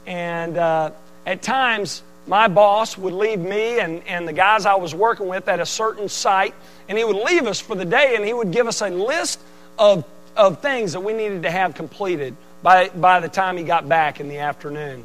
and 0.07 0.57
uh, 0.57 0.91
at 1.25 1.43
times, 1.43 2.03
my 2.27 2.49
boss 2.49 2.99
would 2.99 3.13
leave 3.13 3.39
me 3.39 3.79
and, 3.79 4.03
and 4.07 4.27
the 4.27 4.33
guys 4.33 4.67
I 4.67 4.75
was 4.75 4.95
working 4.95 5.29
with 5.29 5.49
at 5.49 5.61
a 5.61 5.67
certain 5.67 6.09
site, 6.09 6.55
and 6.89 6.99
he 6.99 7.05
would 7.05 7.17
leave 7.17 7.47
us 7.47 7.61
for 7.61 7.75
the 7.75 7.85
day, 7.85 8.15
and 8.17 8.25
he 8.25 8.33
would 8.33 8.51
give 8.51 8.67
us 8.67 8.83
a 8.83 8.89
list 8.89 9.41
of, 9.79 10.05
of 10.37 10.61
things 10.61 10.93
that 10.93 11.01
we 11.01 11.13
needed 11.13 11.43
to 11.45 11.51
have 11.51 11.75
completed 11.75 12.35
by, 12.63 12.89
by 12.89 13.21
the 13.21 13.29
time 13.29 13.57
he 13.57 13.63
got 13.63 13.89
back 13.89 14.19
in 14.21 14.29
the 14.29 14.39
afternoon. 14.39 15.05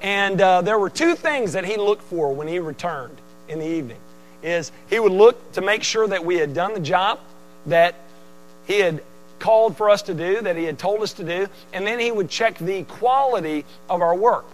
And 0.00 0.40
uh, 0.40 0.62
there 0.62 0.78
were 0.78 0.90
two 0.90 1.14
things 1.14 1.52
that 1.52 1.64
he 1.64 1.76
looked 1.76 2.02
for 2.02 2.32
when 2.32 2.48
he 2.48 2.60
returned 2.60 3.18
in 3.48 3.58
the 3.58 3.66
evening. 3.66 3.98
Is 4.42 4.70
he 4.88 5.00
would 5.00 5.12
look 5.12 5.52
to 5.52 5.60
make 5.60 5.82
sure 5.82 6.06
that 6.06 6.24
we 6.24 6.36
had 6.36 6.54
done 6.54 6.72
the 6.72 6.80
job 6.80 7.18
that 7.66 7.96
he 8.66 8.78
had 8.78 9.02
called 9.38 9.76
for 9.76 9.90
us 9.90 10.02
to 10.02 10.14
do, 10.14 10.40
that 10.42 10.56
he 10.56 10.64
had 10.64 10.78
told 10.78 11.02
us 11.02 11.14
to 11.14 11.24
do, 11.24 11.48
and 11.72 11.86
then 11.86 11.98
he 11.98 12.10
would 12.10 12.28
check 12.28 12.58
the 12.58 12.84
quality 12.84 13.64
of 13.88 14.00
our 14.02 14.14
work. 14.14 14.46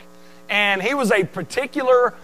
And 0.48 0.82
he 0.82 0.94
was 0.94 1.10
a 1.10 1.24
particular 1.24 2.14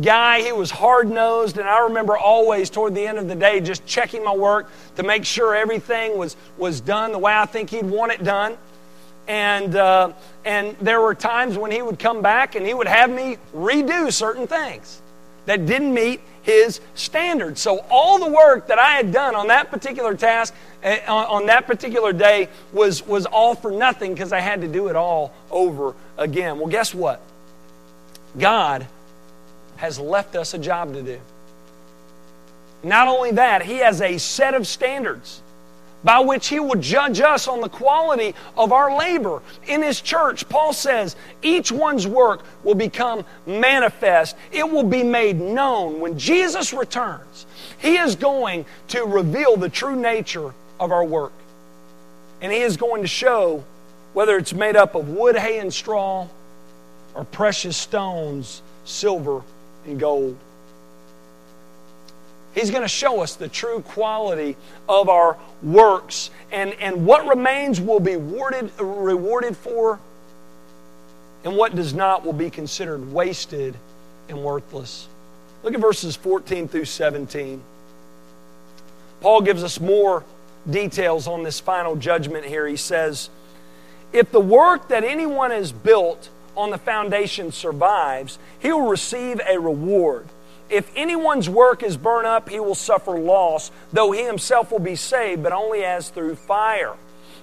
guy. 0.00 0.42
He 0.42 0.52
was 0.52 0.70
hard 0.70 1.08
nosed, 1.08 1.58
and 1.58 1.68
I 1.68 1.80
remember 1.84 2.16
always 2.16 2.70
toward 2.70 2.94
the 2.94 3.06
end 3.06 3.18
of 3.18 3.28
the 3.28 3.34
day 3.34 3.60
just 3.60 3.86
checking 3.86 4.24
my 4.24 4.34
work 4.34 4.68
to 4.96 5.02
make 5.02 5.24
sure 5.24 5.54
everything 5.54 6.18
was, 6.18 6.36
was 6.58 6.80
done 6.80 7.12
the 7.12 7.18
way 7.18 7.32
I 7.32 7.46
think 7.46 7.70
he'd 7.70 7.86
want 7.86 8.12
it 8.12 8.22
done. 8.24 8.56
And, 9.28 9.74
uh, 9.74 10.12
and 10.44 10.76
there 10.80 11.00
were 11.00 11.14
times 11.14 11.58
when 11.58 11.70
he 11.70 11.82
would 11.82 11.98
come 11.98 12.22
back 12.22 12.54
and 12.54 12.64
he 12.64 12.74
would 12.74 12.86
have 12.86 13.10
me 13.10 13.38
redo 13.54 14.12
certain 14.12 14.46
things 14.46 15.02
that 15.46 15.66
didn't 15.66 15.92
meet 15.92 16.20
his 16.42 16.80
standards. 16.94 17.60
So 17.60 17.84
all 17.90 18.18
the 18.18 18.30
work 18.30 18.68
that 18.68 18.78
I 18.78 18.92
had 18.92 19.12
done 19.12 19.34
on 19.34 19.48
that 19.48 19.70
particular 19.70 20.14
task 20.14 20.54
uh, 20.84 20.98
on 21.08 21.46
that 21.46 21.66
particular 21.66 22.12
day 22.12 22.48
was, 22.72 23.04
was 23.04 23.26
all 23.26 23.56
for 23.56 23.72
nothing 23.72 24.14
because 24.14 24.32
I 24.32 24.38
had 24.38 24.60
to 24.60 24.68
do 24.68 24.88
it 24.88 24.94
all 24.94 25.32
over 25.50 25.94
again. 26.16 26.58
Well, 26.58 26.68
guess 26.68 26.94
what? 26.94 27.20
God 28.38 28.86
has 29.76 29.98
left 29.98 30.36
us 30.36 30.54
a 30.54 30.58
job 30.58 30.92
to 30.94 31.02
do. 31.02 31.20
Not 32.82 33.08
only 33.08 33.32
that, 33.32 33.62
He 33.62 33.78
has 33.78 34.00
a 34.00 34.18
set 34.18 34.54
of 34.54 34.66
standards 34.66 35.42
by 36.04 36.20
which 36.20 36.48
He 36.48 36.60
will 36.60 36.76
judge 36.76 37.20
us 37.20 37.48
on 37.48 37.60
the 37.60 37.68
quality 37.68 38.34
of 38.56 38.72
our 38.72 38.96
labor 38.96 39.42
in 39.66 39.82
His 39.82 40.00
church. 40.00 40.48
Paul 40.48 40.72
says 40.72 41.16
each 41.42 41.72
one's 41.72 42.06
work 42.06 42.44
will 42.62 42.74
become 42.74 43.24
manifest, 43.46 44.36
it 44.52 44.70
will 44.70 44.84
be 44.84 45.02
made 45.02 45.40
known. 45.40 46.00
When 46.00 46.18
Jesus 46.18 46.72
returns, 46.72 47.46
He 47.78 47.96
is 47.96 48.14
going 48.14 48.66
to 48.88 49.04
reveal 49.04 49.56
the 49.56 49.68
true 49.68 49.96
nature 49.96 50.52
of 50.78 50.92
our 50.92 51.04
work. 51.04 51.32
And 52.40 52.52
He 52.52 52.60
is 52.60 52.76
going 52.76 53.02
to 53.02 53.08
show 53.08 53.64
whether 54.12 54.36
it's 54.36 54.52
made 54.54 54.76
up 54.76 54.94
of 54.94 55.08
wood, 55.08 55.36
hay, 55.36 55.58
and 55.58 55.72
straw 55.72 56.28
or 57.16 57.24
precious 57.24 57.76
stones, 57.76 58.62
silver, 58.84 59.42
and 59.86 59.98
gold. 59.98 60.36
He's 62.54 62.70
going 62.70 62.82
to 62.82 62.88
show 62.88 63.20
us 63.20 63.36
the 63.36 63.48
true 63.48 63.80
quality 63.80 64.56
of 64.88 65.08
our 65.08 65.36
works 65.62 66.30
and, 66.52 66.74
and 66.74 67.06
what 67.06 67.26
remains 67.26 67.80
will 67.80 68.00
be 68.00 68.16
rewarded, 68.16 68.70
rewarded 68.78 69.56
for, 69.56 69.98
and 71.44 71.56
what 71.56 71.74
does 71.74 71.94
not 71.94 72.24
will 72.24 72.32
be 72.32 72.50
considered 72.50 73.12
wasted 73.12 73.74
and 74.28 74.42
worthless. 74.42 75.08
Look 75.62 75.74
at 75.74 75.80
verses 75.80 76.16
14 76.16 76.68
through 76.68 76.84
17. 76.84 77.62
Paul 79.20 79.40
gives 79.40 79.64
us 79.64 79.80
more 79.80 80.24
details 80.68 81.26
on 81.26 81.42
this 81.42 81.60
final 81.60 81.96
judgment 81.96 82.44
here. 82.44 82.66
He 82.66 82.76
says, 82.76 83.30
If 84.12 84.30
the 84.32 84.40
work 84.40 84.88
that 84.88 85.04
anyone 85.04 85.50
has 85.50 85.72
built 85.72 86.30
on 86.56 86.70
the 86.70 86.78
foundation 86.78 87.52
survives, 87.52 88.38
he 88.58 88.72
will 88.72 88.88
receive 88.88 89.40
a 89.46 89.58
reward. 89.58 90.26
If 90.68 90.90
anyone's 90.96 91.48
work 91.48 91.82
is 91.82 91.96
burned 91.96 92.26
up, 92.26 92.48
he 92.48 92.58
will 92.58 92.74
suffer 92.74 93.18
loss, 93.18 93.70
though 93.92 94.10
he 94.12 94.24
himself 94.24 94.72
will 94.72 94.80
be 94.80 94.96
saved, 94.96 95.42
but 95.42 95.52
only 95.52 95.84
as 95.84 96.08
through 96.08 96.34
fire. 96.34 96.94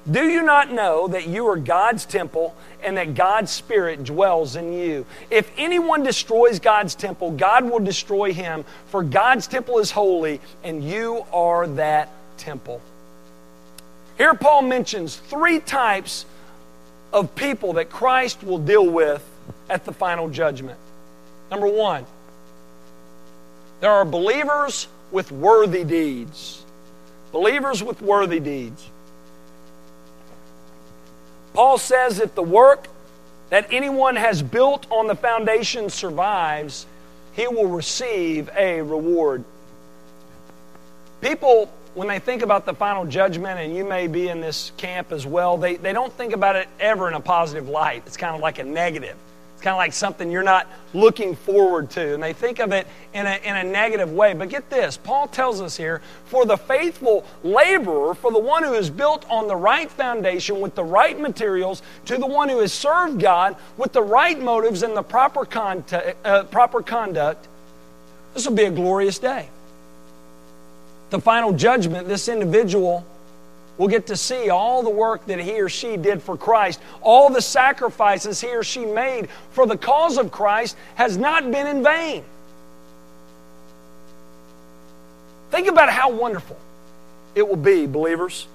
Do 0.10 0.28
you 0.28 0.42
not 0.42 0.70
know 0.70 1.08
that 1.08 1.28
you 1.28 1.48
are 1.48 1.56
God's 1.56 2.06
temple 2.06 2.54
and 2.84 2.98
that 2.98 3.16
God's 3.16 3.52
Spirit 3.52 4.04
dwells 4.04 4.58
in 4.58 4.74
you? 4.74 5.06
If 5.32 5.50
anyone 5.58 6.04
destroys 6.04 6.60
God's 6.60 6.94
temple, 6.94 7.32
God 7.32 7.64
will 7.64 7.80
destroy 7.80 8.34
him, 8.34 8.66
for 8.88 9.02
God's 9.02 9.48
temple 9.48 9.80
is 9.80 9.92
holy, 9.92 10.42
and 10.62 10.84
you 10.84 11.26
are 11.32 11.68
that 11.68 12.10
temple. 12.36 12.82
Here, 14.18 14.34
Paul 14.34 14.64
mentions 14.64 15.16
three 15.16 15.60
types 15.60 16.26
of 17.14 17.36
people 17.36 17.74
that 17.74 17.90
Christ 17.90 18.44
will 18.44 18.58
deal 18.58 18.90
with 18.90 19.24
at 19.70 19.86
the 19.86 19.94
final 19.94 20.30
judgment. 20.30 20.80
Number 21.52 21.68
one, 21.68 22.06
there 23.80 23.92
are 23.92 24.04
believers 24.04 24.88
with 25.12 25.32
worthy 25.32 25.84
deeds. 25.84 26.64
Believers 27.32 27.84
with 27.84 28.02
worthy 28.02 28.40
deeds. 28.40 28.90
Paul 31.54 31.78
says 31.78 32.20
if 32.20 32.34
the 32.34 32.44
work 32.44 32.88
that 33.52 33.68
anyone 33.72 34.16
has 34.16 34.42
built 34.42 34.88
on 34.90 35.08
the 35.08 35.16
foundation 35.16 35.92
survives, 35.92 36.88
he 37.34 37.48
will 37.48 37.68
receive 37.68 38.50
a 38.58 38.82
reward. 38.82 39.44
People 41.22 41.72
when 41.96 42.08
they 42.08 42.20
think 42.20 42.42
about 42.42 42.66
the 42.66 42.74
final 42.74 43.06
judgment, 43.06 43.60
and 43.60 43.76
you 43.76 43.86
may 43.86 44.08
be 44.08 44.28
in 44.28 44.42
this 44.42 44.72
camp 44.78 45.12
as 45.12 45.26
well, 45.26 45.58
they, 45.58 45.76
they 45.76 45.94
don't 45.94 46.12
think 46.14 46.34
about 46.34 46.56
it 46.56 46.68
ever 46.80 47.08
in 47.08 47.14
a 47.14 47.20
positive 47.20 47.70
light. 47.70 48.04
It's 48.06 48.18
kind 48.18 48.36
of 48.36 48.42
like 48.42 48.58
a 48.60 48.64
negative. 48.64 49.16
It's 49.54 49.62
kind 49.62 49.76
of 49.76 49.78
like 49.78 49.94
something 49.94 50.32
you're 50.32 50.42
not 50.42 50.68
looking 50.94 51.36
forward 51.36 51.92
to. 51.92 52.16
And 52.16 52.24
they 52.24 52.34
think 52.34 52.60
of 52.60 52.72
it 52.72 52.88
in 53.14 53.28
a, 53.28 53.40
in 53.44 53.56
a 53.56 53.64
negative 53.64 54.12
way. 54.12 54.34
But 54.34 54.50
get 54.50 54.70
this 54.72 54.98
Paul 54.98 55.28
tells 55.28 55.62
us 55.62 55.78
here 55.78 56.02
for 56.26 56.46
the 56.46 56.58
faithful 56.58 57.26
laborer, 57.44 58.16
for 58.16 58.32
the 58.32 58.40
one 58.40 58.64
who 58.64 58.74
is 58.74 58.90
built 58.90 59.26
on 59.30 59.48
the 59.48 59.56
right 59.56 59.90
foundation 59.90 60.62
with 60.62 60.74
the 60.74 60.84
right 60.84 61.20
materials, 61.20 61.84
to 62.06 62.18
the 62.18 62.28
one 62.28 62.50
who 62.50 62.60
has 62.60 62.74
served 62.74 63.22
God 63.22 63.56
with 63.78 63.94
the 63.94 64.02
right 64.02 64.40
motives 64.40 64.82
and 64.82 64.98
the 64.98 65.04
proper, 65.04 65.46
contact, 65.46 66.18
uh, 66.26 66.44
proper 66.46 66.82
conduct, 66.82 67.48
this 68.34 68.48
will 68.48 68.56
be 68.56 68.64
a 68.64 68.72
glorious 68.72 69.20
day 69.20 69.48
the 71.14 71.22
final 71.22 71.54
judgment, 71.54 72.08
this 72.08 72.28
individual 72.28 73.06
will 73.78 73.88
get 73.88 74.08
to 74.08 74.18
see 74.18 74.50
all 74.50 74.82
the 74.82 74.90
work 74.90 75.24
that 75.28 75.40
he 75.40 75.62
or 75.62 75.70
she 75.70 75.96
did 75.96 76.24
for 76.24 76.36
Christ, 76.36 76.82
all 77.04 77.30
the 77.30 77.40
sacrifices 77.40 78.42
he 78.42 78.48
or 78.48 78.64
she 78.64 78.84
made 78.84 79.30
for 79.52 79.68
the 79.68 79.78
cause 79.78 80.18
of 80.18 80.32
Christ 80.32 80.76
has 80.96 81.16
not 81.16 81.44
been 81.52 81.68
in 81.68 81.84
vain. 81.84 82.24
Think 85.52 85.68
about 85.68 85.92
how 85.92 86.10
wonderful 86.10 86.58
it 87.36 87.48
will 87.48 87.58
be, 87.58 87.86
believers, 87.86 88.48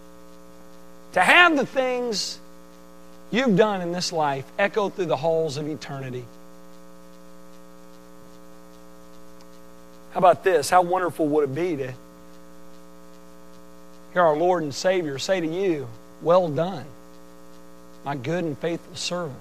to 1.13 1.21
have 1.21 1.57
the 1.57 1.65
things 1.65 2.41
you've 3.31 3.57
done 3.57 3.83
in 3.83 3.93
this 3.93 4.13
life 4.13 4.45
echo 4.59 4.89
through 4.89 5.07
the 5.07 5.17
halls 5.17 5.59
of 5.59 5.69
eternity. 5.69 6.25
How 10.11 10.19
about 10.19 10.43
this? 10.43 10.69
How 10.69 10.83
wonderful 10.83 11.29
would 11.29 11.45
it 11.45 11.55
be 11.55 11.77
to 11.77 11.93
our 14.19 14.37
Lord 14.37 14.63
and 14.63 14.75
Savior 14.75 15.19
say 15.19 15.41
to 15.41 15.47
you, 15.47 15.89
Well 16.23 16.49
done, 16.49 16.85
my 18.05 18.17
good 18.17 18.45
and 18.45 18.59
faithful 18.59 18.97
servant. 18.97 19.39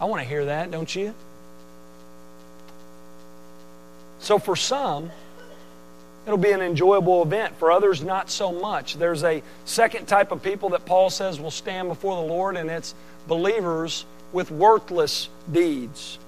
I 0.00 0.06
want 0.06 0.22
to 0.22 0.28
hear 0.28 0.46
that, 0.46 0.70
don't 0.70 0.94
you? 0.94 1.14
So, 4.20 4.38
for 4.38 4.56
some, 4.56 5.10
it'll 6.26 6.38
be 6.38 6.52
an 6.52 6.62
enjoyable 6.62 7.22
event. 7.22 7.56
For 7.58 7.70
others, 7.70 8.02
not 8.02 8.30
so 8.30 8.52
much. 8.52 8.96
There's 8.96 9.22
a 9.22 9.42
second 9.64 10.06
type 10.06 10.32
of 10.32 10.42
people 10.42 10.70
that 10.70 10.86
Paul 10.86 11.10
says 11.10 11.38
will 11.38 11.50
stand 11.50 11.88
before 11.88 12.16
the 12.16 12.26
Lord, 12.26 12.56
and 12.56 12.70
it's 12.70 12.94
believers 13.28 14.04
with 14.32 14.50
worthless 14.50 15.28
deeds. 15.50 16.18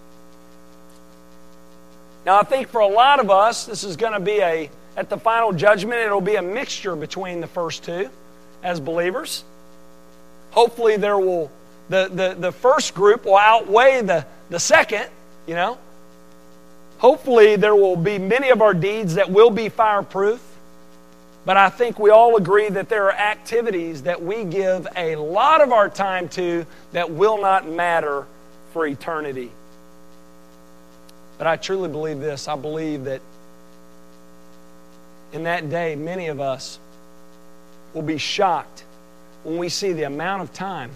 Now, 2.27 2.39
I 2.41 2.43
think 2.43 2.69
for 2.69 2.81
a 2.81 2.89
lot 2.89 3.21
of 3.21 3.31
us, 3.31 3.67
this 3.67 3.85
is 3.85 3.97
going 3.97 4.13
to 4.13 4.21
be 4.21 4.41
a 4.41 4.69
at 4.97 5.11
the 5.11 5.19
final 5.19 5.53
judgment, 5.53 6.01
it'll 6.01 6.21
be 6.21 6.37
a 6.37 6.43
mixture 6.43 6.97
between 6.97 7.41
the 7.41 7.47
first 7.47 7.85
two 7.85 8.09
as 8.63 8.81
believers. 8.81 9.45
Hopefully, 10.53 10.97
there 10.97 11.19
will 11.19 11.51
the, 11.89 12.11
the, 12.13 12.37
the 12.39 12.53
first 12.53 12.95
group 12.95 13.25
will 13.25 13.37
outweigh 13.37 14.03
the, 14.03 14.27
the 14.51 14.59
second, 14.59 15.07
you 15.47 15.55
know. 15.55 15.79
Hopefully, 16.99 17.57
there 17.57 17.77
will 17.77 17.97
be 17.97 18.19
many 18.19 18.51
of 18.51 18.63
our 18.63 18.75
deeds 18.75 19.15
that 19.15 19.31
will 19.31 19.51
be 19.51 19.69
fireproof. 19.69 20.43
But 21.45 21.57
I 21.57 21.69
think 21.69 22.01
we 22.01 22.11
all 22.11 22.37
agree 22.37 22.69
that 22.71 22.89
there 22.89 23.05
are 23.05 23.13
activities 23.13 24.03
that 24.03 24.21
we 24.21 24.45
give 24.45 24.89
a 24.97 25.15
lot 25.15 25.63
of 25.63 25.71
our 25.71 25.89
time 25.89 26.29
to 26.31 26.67
that 26.93 27.13
will 27.13 27.41
not 27.41 27.69
matter 27.69 28.27
for 28.73 28.85
eternity. 28.85 29.53
But 31.39 31.47
I 31.47 31.57
truly 31.57 31.89
believe 31.89 32.19
this. 32.19 32.49
I 32.49 32.57
believe 32.57 33.05
that 33.05 33.21
in 35.37 35.45
that 35.45 35.69
day, 35.69 35.95
many 35.95 36.29
of 36.29 36.41
us 36.41 36.79
will 37.93 38.03
be 38.03 38.19
shocked 38.19 38.85
when 39.45 39.59
we 39.59 39.69
see 39.69 39.93
the 39.93 40.05
amount 40.05 40.43
of 40.43 40.53
time 40.53 40.91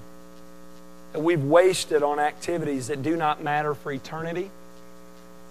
that 1.13 1.21
we've 1.21 1.45
wasted 1.45 2.03
on 2.03 2.19
activities 2.19 2.89
that 2.89 3.03
do 3.03 3.17
not 3.17 3.43
matter 3.43 3.75
for 3.75 3.93
eternity. 3.93 4.51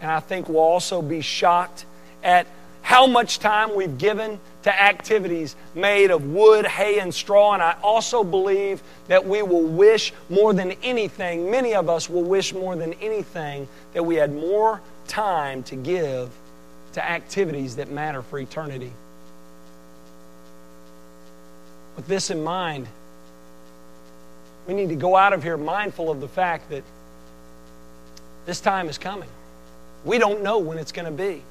And 0.02 0.10
I 0.10 0.20
think 0.20 0.50
we'll 0.50 0.58
also 0.58 1.02
be 1.04 1.22
shocked 1.22 1.86
at 2.24 2.48
how 2.82 3.06
much 3.06 3.38
time 3.38 3.76
we've 3.76 3.98
given 4.00 4.40
to 4.64 4.82
activities 4.82 5.56
made 5.76 6.10
of 6.10 6.26
wood, 6.26 6.66
hay, 6.66 7.00
and 7.00 7.14
straw. 7.14 7.54
And 7.54 7.62
I 7.62 7.76
also 7.84 8.24
believe 8.24 8.82
that 9.08 9.24
we 9.24 9.44
will 9.44 9.68
wish 9.68 10.14
more 10.30 10.52
than 10.52 10.72
anything, 10.82 11.52
many 11.52 11.76
of 11.76 11.90
us 11.90 12.10
will 12.10 12.24
wish 12.24 12.56
more 12.56 12.76
than 12.76 12.94
anything, 12.96 13.68
that 13.94 14.04
we 14.04 14.16
had 14.16 14.34
more 14.34 14.82
time 15.08 15.62
to 15.64 15.76
give 15.76 16.32
to 16.94 17.04
activities 17.04 17.76
that 17.78 17.90
matter 17.90 18.22
for 18.22 18.40
eternity. 18.40 18.92
With 21.96 22.08
this 22.08 22.30
in 22.30 22.44
mind, 22.44 22.88
we 24.68 24.74
need 24.74 24.90
to 24.90 24.96
go 24.96 25.16
out 25.16 25.34
of 25.34 25.44
here 25.44 25.58
mindful 25.58 26.10
of 26.12 26.22
the 26.22 26.28
fact 26.28 26.70
that 26.70 26.84
this 28.46 28.62
time 28.62 28.88
is 28.88 28.98
coming. 28.98 29.30
We 30.06 30.18
don't 30.18 30.44
know 30.44 30.60
when 30.60 30.78
it's 30.78 30.92
going 30.92 31.06
to 31.06 31.12
be. 31.12 31.44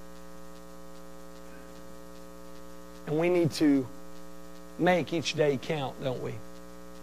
And 3.06 3.18
we 3.18 3.28
need 3.28 3.52
to 3.52 3.86
make 4.78 5.12
each 5.12 5.34
day 5.34 5.58
count, 5.60 6.02
don't 6.02 6.22
we? 6.22 6.34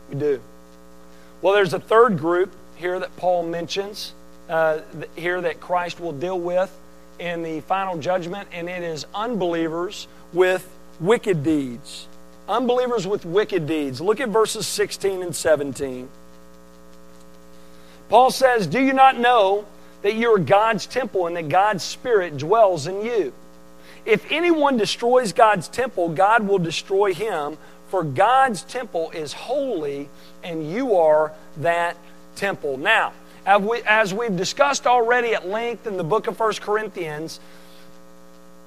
We 0.10 0.16
do. 0.20 0.42
Well, 1.42 1.54
there's 1.54 1.74
a 1.74 1.80
third 1.80 2.18
group 2.18 2.52
here 2.76 3.00
that 3.00 3.16
Paul 3.18 3.44
mentions 3.44 4.14
uh, 4.50 4.80
here 5.16 5.42
that 5.42 5.60
Christ 5.60 6.00
will 6.00 6.12
deal 6.12 6.40
with 6.40 6.76
in 7.20 7.44
the 7.44 7.62
final 7.62 7.98
judgment, 7.98 8.50
and 8.52 8.70
it 8.70 8.84
is 8.84 9.06
unbelievers 9.14 10.08
with 10.34 10.70
wicked 11.00 11.44
deeds. 11.44 12.08
Unbelievers 12.48 13.08
with 13.08 13.26
wicked 13.26 13.68
deeds. 13.68 14.02
Look 14.02 14.20
at 14.20 14.30
verses 14.30 14.68
16 14.68 15.22
and 15.22 15.36
17. 15.36 16.10
Paul 18.10 18.32
says, 18.32 18.68
Do 18.68 18.80
you 18.80 18.94
not 18.94 19.20
know 19.20 19.66
that 20.02 20.14
you 20.14 20.34
are 20.34 20.40
God's 20.40 20.86
temple 20.86 21.28
and 21.28 21.36
that 21.36 21.50
God's 21.50 21.84
Spirit 21.84 22.38
dwells 22.38 22.88
in 22.88 23.04
you? 23.04 23.34
If 24.06 24.32
anyone 24.32 24.78
destroys 24.78 25.34
God's 25.34 25.68
temple, 25.68 26.10
God 26.10 26.48
will 26.48 26.60
destroy 26.60 27.14
him, 27.14 27.58
for 27.90 28.04
God's 28.04 28.62
temple 28.62 29.10
is 29.12 29.34
holy, 29.34 30.10
and 30.44 30.72
you 30.72 30.96
are 30.96 31.34
that 31.58 31.98
temple. 32.36 32.78
Now, 32.78 33.14
as 33.46 34.14
we've 34.14 34.36
discussed 34.36 34.88
already 34.88 35.34
at 35.34 35.48
length 35.48 35.88
in 35.88 35.98
the 35.98 36.04
book 36.04 36.28
of 36.28 36.40
1 36.40 36.54
Corinthians, 36.56 37.40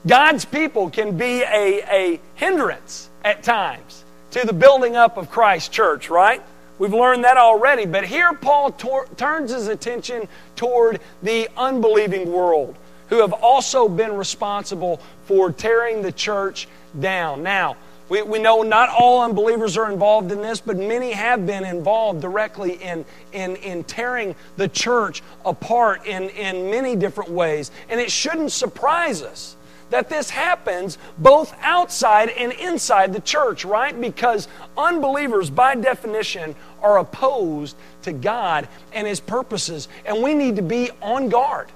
God's 0.07 0.45
people 0.45 0.91
can 0.91 1.17
be 1.17 1.43
a, 1.43 1.83
a 1.91 2.21
hindrance 2.37 3.11
at 3.25 3.43
times 3.43 4.05
to 4.31 4.47
the 4.47 4.53
building 4.53 4.97
up 4.97 5.17
of 5.17 5.31
Christ's 5.31 5.69
church, 5.69 6.09
right? 6.09 6.43
We've 6.79 6.95
learned 6.95 7.25
that 7.25 7.37
already. 7.37 7.87
But 7.87 8.05
here 8.05 8.33
Paul 8.35 8.73
tor- 8.73 9.09
turns 9.17 9.51
his 9.51 9.67
attention 9.67 10.29
toward 10.55 11.01
the 11.23 11.49
unbelieving 11.57 12.31
world 12.31 12.77
who 13.09 13.21
have 13.21 13.33
also 13.33 13.89
been 13.89 14.15
responsible 14.15 15.01
for 15.27 15.51
tearing 15.51 16.03
the 16.03 16.13
church 16.13 16.69
down. 16.99 17.43
Now, 17.43 17.77
we, 18.09 18.23
we 18.23 18.39
know 18.39 18.63
not 18.63 18.89
all 18.89 19.23
unbelievers 19.23 19.77
are 19.77 19.91
involved 19.91 20.33
in 20.33 20.41
this, 20.41 20.61
but 20.61 20.77
many 20.77 21.13
have 21.13 21.47
been 21.47 21.65
involved 21.65 22.21
directly 22.21 22.75
in, 22.83 23.05
in, 23.33 23.57
in 23.57 23.85
tearing 23.85 24.35
the 24.57 24.69
church 24.69 25.23
apart 25.45 26.07
in, 26.07 26.31
in 26.31 26.71
many 26.71 26.97
different 26.97 27.31
ways. 27.31 27.71
And 27.89 28.01
it 28.01 28.11
shouldn't 28.11 28.53
surprise 28.53 29.23
us 29.23 29.57
that 29.91 30.09
this 30.09 30.31
happens 30.31 30.99
both 31.19 31.55
outside 31.63 32.29
and 32.31 32.53
inside 32.53 33.13
the 33.13 33.21
church, 33.21 33.65
right? 33.65 33.99
Because 33.99 34.49
unbelievers, 34.77 35.51
by 35.51 35.75
definition, 35.75 36.55
are 36.83 36.99
opposed 36.99 37.77
to 38.03 38.13
God 38.13 38.69
and 38.93 39.07
His 39.07 39.21
purposes. 39.21 39.89
And 40.05 40.23
we 40.23 40.35
need 40.35 40.57
to 40.57 40.63
be 40.63 40.91
on 41.01 41.29
guard 41.29 41.69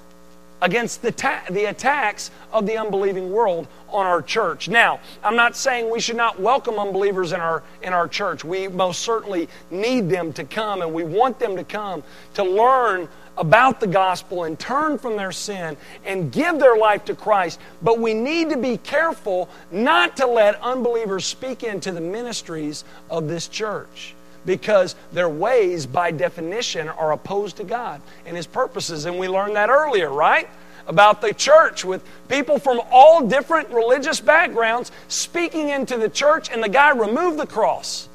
against 0.62 1.03
the, 1.03 1.12
ta- 1.12 1.42
the 1.51 1.66
attacks 1.66 2.31
of 2.53 2.66
the 2.66 2.79
unbelieving 2.79 3.31
world 3.31 3.66
on 3.90 4.07
our 4.07 4.22
church. 4.22 4.68
Now, 4.68 5.01
I'm 5.22 5.37
not 5.37 5.57
saying 5.57 5.90
we 5.90 6.01
should 6.01 6.16
not 6.16 6.40
welcome 6.40 6.79
unbelievers 6.79 7.33
in 7.33 7.40
our, 7.40 7.62
in 7.83 7.92
our 7.92 8.09
church. 8.09 8.44
We 8.44 8.68
most 8.68 9.01
certainly 9.01 9.48
need 9.70 10.09
them 10.09 10.33
to 10.35 10.44
come, 10.44 10.81
and 10.81 10.94
we 10.94 11.05
want 11.05 11.38
them 11.38 11.57
to 11.57 11.64
come 11.64 12.03
to 12.35 12.44
learn 12.44 13.09
about 13.37 13.81
the 13.81 13.87
gospel 13.87 14.44
and 14.44 14.59
turn 14.59 14.98
from 14.98 15.16
their 15.16 15.33
sin 15.33 15.77
and 16.05 16.31
give 16.31 16.59
their 16.59 16.77
life 16.77 17.05
to 17.07 17.14
Christ. 17.14 17.59
But 17.83 17.98
we 17.98 18.14
need 18.14 18.51
to 18.51 18.57
be 18.57 18.77
careful 18.77 19.48
not 19.70 20.16
to 20.18 20.27
let 20.27 20.61
unbelievers 20.61 21.25
speak 21.25 21.62
into 21.64 21.92
the 21.92 22.01
ministries 22.01 22.85
of 23.11 23.29
this 23.29 23.48
church 23.48 24.14
because 24.44 24.94
their 25.12 25.28
ways, 25.28 25.87
by 25.87 26.11
definition, 26.11 26.88
are 26.88 27.12
opposed 27.12 27.57
to 27.59 27.64
God 27.64 28.00
and 28.26 28.37
His 28.37 28.46
purposes. 28.46 29.05
And 29.05 29.18
we 29.18 29.28
learned 29.28 29.57
that 29.57 29.70
earlier, 29.70 30.11
right? 30.11 30.48
About 30.87 31.20
the 31.20 31.33
church 31.33 31.85
with 31.85 32.05
people 32.28 32.59
from 32.59 32.81
all 32.90 33.26
different 33.26 33.70
religious 33.70 34.20
backgrounds 34.20 34.90
speaking 35.09 35.68
into 35.68 35.96
the 35.96 36.09
church, 36.09 36.50
and 36.50 36.62
the 36.62 36.68
guy 36.68 36.90
removed 36.90 37.38
the 37.38 37.46
cross 37.46 38.09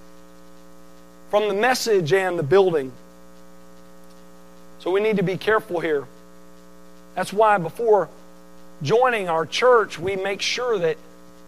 from 1.29 1.47
the 1.47 1.53
message 1.53 2.11
and 2.11 2.37
the 2.37 2.43
building. 2.43 2.91
So 4.79 4.91
we 4.91 4.99
need 4.99 5.17
to 5.17 5.23
be 5.23 5.37
careful 5.37 5.79
here. 5.79 6.05
That's 7.15 7.31
why 7.31 7.57
before 7.57 8.09
joining 8.81 9.29
our 9.29 9.45
church, 9.45 9.97
we 9.97 10.15
make 10.15 10.41
sure 10.41 10.77
that 10.77 10.97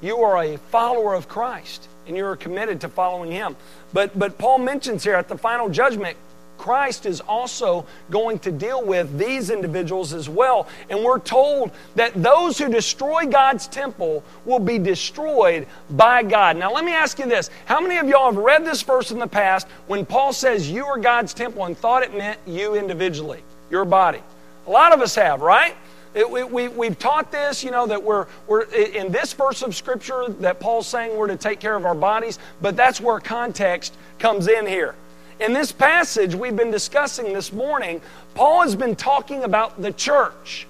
you 0.01 0.23
are 0.23 0.41
a 0.41 0.57
follower 0.57 1.13
of 1.13 1.27
Christ 1.27 1.88
and 2.09 2.17
you 2.17 2.25
are 2.25 2.35
committed 2.35 2.81
to 2.81 2.89
following 2.89 3.31
Him. 3.31 3.55
But, 3.93 4.17
but 4.19 4.37
Paul 4.37 4.57
mentions 4.59 5.03
here 5.05 5.13
at 5.13 5.29
the 5.29 5.37
final 5.37 5.69
judgment, 5.69 6.17
Christ 6.57 7.05
is 7.05 7.21
also 7.21 7.85
going 8.11 8.37
to 8.39 8.51
deal 8.51 8.85
with 8.85 9.17
these 9.17 9.49
individuals 9.49 10.13
as 10.13 10.27
well. 10.27 10.67
And 10.89 11.03
we're 11.03 11.19
told 11.19 11.71
that 11.95 12.21
those 12.21 12.57
who 12.57 12.67
destroy 12.67 13.25
God's 13.25 13.65
temple 13.67 14.23
will 14.43 14.59
be 14.59 14.77
destroyed 14.77 15.67
by 15.91 16.21
God. 16.21 16.57
Now, 16.57 16.73
let 16.73 16.83
me 16.83 16.91
ask 16.91 17.17
you 17.17 17.25
this 17.27 17.49
How 17.65 17.79
many 17.79 17.97
of 17.97 18.07
y'all 18.07 18.31
have 18.31 18.37
read 18.37 18.65
this 18.65 18.81
verse 18.81 19.11
in 19.11 19.19
the 19.19 19.27
past 19.27 19.67
when 19.87 20.05
Paul 20.05 20.33
says 20.33 20.69
you 20.69 20.85
are 20.85 20.97
God's 20.97 21.33
temple 21.33 21.63
and 21.63 21.77
thought 21.77 22.03
it 22.03 22.13
meant 22.15 22.39
you 22.45 22.75
individually, 22.75 23.41
your 23.71 23.85
body? 23.85 24.21
A 24.67 24.69
lot 24.69 24.93
of 24.93 24.99
us 24.99 25.15
have, 25.15 25.41
right? 25.41 25.75
It, 26.15 26.29
we, 26.29 26.43
we, 26.43 26.67
we've 26.67 26.97
taught 26.97 27.31
this, 27.31 27.63
you 27.63 27.69
know, 27.69 27.85
that 27.87 28.03
we're, 28.03 28.25
we're 28.47 28.63
in 28.63 29.11
this 29.11 29.33
verse 29.33 29.61
of 29.61 29.75
Scripture 29.75 30.25
that 30.39 30.59
Paul's 30.59 30.87
saying 30.87 31.15
we're 31.15 31.27
to 31.27 31.37
take 31.37 31.59
care 31.59 31.75
of 31.75 31.85
our 31.85 31.95
bodies, 31.95 32.39
but 32.61 32.75
that's 32.75 32.99
where 32.99 33.19
context 33.19 33.95
comes 34.17 34.47
in 34.47 34.65
here. 34.65 34.95
In 35.39 35.53
this 35.53 35.71
passage 35.71 36.35
we've 36.35 36.55
been 36.55 36.71
discussing 36.71 37.31
this 37.33 37.53
morning, 37.53 38.01
Paul 38.33 38.63
has 38.63 38.75
been 38.75 38.95
talking 38.95 39.43
about 39.43 39.81
the 39.81 39.93
church, 39.93 40.67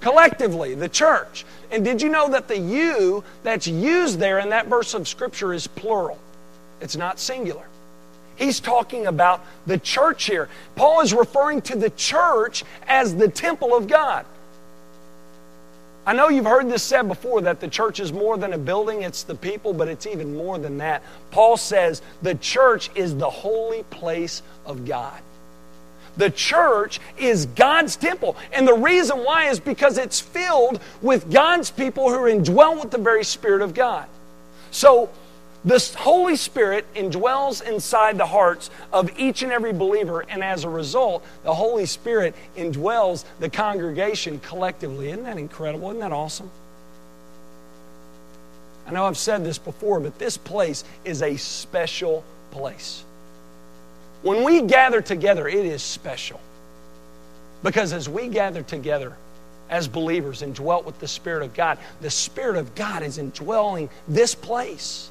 collectively, 0.00 0.74
the 0.74 0.88
church. 0.88 1.44
And 1.70 1.84
did 1.84 2.02
you 2.02 2.08
know 2.08 2.28
that 2.30 2.48
the 2.48 2.58
you 2.58 3.22
that's 3.42 3.66
used 3.66 4.18
there 4.18 4.38
in 4.38 4.50
that 4.50 4.66
verse 4.66 4.94
of 4.94 5.06
Scripture 5.06 5.52
is 5.52 5.66
plural? 5.66 6.18
It's 6.80 6.96
not 6.96 7.20
singular. 7.20 7.66
He's 8.36 8.58
talking 8.58 9.06
about 9.06 9.44
the 9.66 9.78
church 9.78 10.24
here. 10.24 10.48
Paul 10.74 11.02
is 11.02 11.12
referring 11.12 11.60
to 11.62 11.76
the 11.76 11.90
church 11.90 12.64
as 12.88 13.14
the 13.14 13.28
temple 13.28 13.76
of 13.76 13.86
God. 13.86 14.24
I 16.04 16.12
know 16.12 16.28
you've 16.28 16.46
heard 16.46 16.68
this 16.68 16.82
said 16.82 17.06
before 17.06 17.42
that 17.42 17.60
the 17.60 17.68
church 17.68 18.00
is 18.00 18.12
more 18.12 18.36
than 18.36 18.52
a 18.52 18.58
building, 18.58 19.02
it's 19.02 19.22
the 19.22 19.36
people, 19.36 19.72
but 19.72 19.86
it's 19.86 20.06
even 20.06 20.36
more 20.36 20.58
than 20.58 20.78
that. 20.78 21.02
Paul 21.30 21.56
says 21.56 22.02
the 22.22 22.34
church 22.34 22.90
is 22.94 23.16
the 23.16 23.30
holy 23.30 23.84
place 23.84 24.42
of 24.66 24.84
God. 24.84 25.20
The 26.16 26.30
church 26.30 27.00
is 27.16 27.46
God's 27.46 27.96
temple. 27.96 28.36
And 28.52 28.66
the 28.66 28.74
reason 28.74 29.18
why 29.18 29.48
is 29.48 29.60
because 29.60 29.96
it's 29.96 30.20
filled 30.20 30.80
with 31.00 31.32
God's 31.32 31.70
people 31.70 32.10
who 32.10 32.16
are 32.16 32.28
indwelt 32.28 32.80
with 32.80 32.90
the 32.90 32.98
very 32.98 33.24
Spirit 33.24 33.62
of 33.62 33.72
God. 33.72 34.06
So 34.70 35.08
the 35.64 35.78
Holy 35.98 36.34
Spirit 36.36 36.92
indwells 36.94 37.62
inside 37.66 38.18
the 38.18 38.26
hearts 38.26 38.70
of 38.92 39.16
each 39.18 39.42
and 39.42 39.52
every 39.52 39.72
believer, 39.72 40.24
and 40.28 40.42
as 40.42 40.64
a 40.64 40.68
result, 40.68 41.24
the 41.44 41.54
Holy 41.54 41.86
Spirit 41.86 42.34
indwells 42.56 43.24
the 43.38 43.48
congregation 43.48 44.40
collectively. 44.40 45.10
Isn't 45.10 45.24
that 45.24 45.38
incredible? 45.38 45.90
Isn't 45.90 46.00
that 46.00 46.12
awesome? 46.12 46.50
I 48.86 48.90
know 48.90 49.04
I've 49.06 49.18
said 49.18 49.44
this 49.44 49.58
before, 49.58 50.00
but 50.00 50.18
this 50.18 50.36
place 50.36 50.82
is 51.04 51.22
a 51.22 51.36
special 51.36 52.24
place. 52.50 53.04
When 54.22 54.44
we 54.44 54.62
gather 54.62 55.00
together, 55.00 55.46
it 55.46 55.64
is 55.64 55.82
special. 55.82 56.40
Because 57.62 57.92
as 57.92 58.08
we 58.08 58.26
gather 58.26 58.62
together 58.62 59.16
as 59.70 59.86
believers 59.86 60.42
and 60.42 60.54
dwelt 60.54 60.84
with 60.84 60.98
the 60.98 61.06
Spirit 61.06 61.44
of 61.44 61.54
God, 61.54 61.78
the 62.00 62.10
Spirit 62.10 62.56
of 62.56 62.74
God 62.74 63.02
is 63.04 63.18
indwelling 63.18 63.88
this 64.08 64.34
place. 64.34 65.08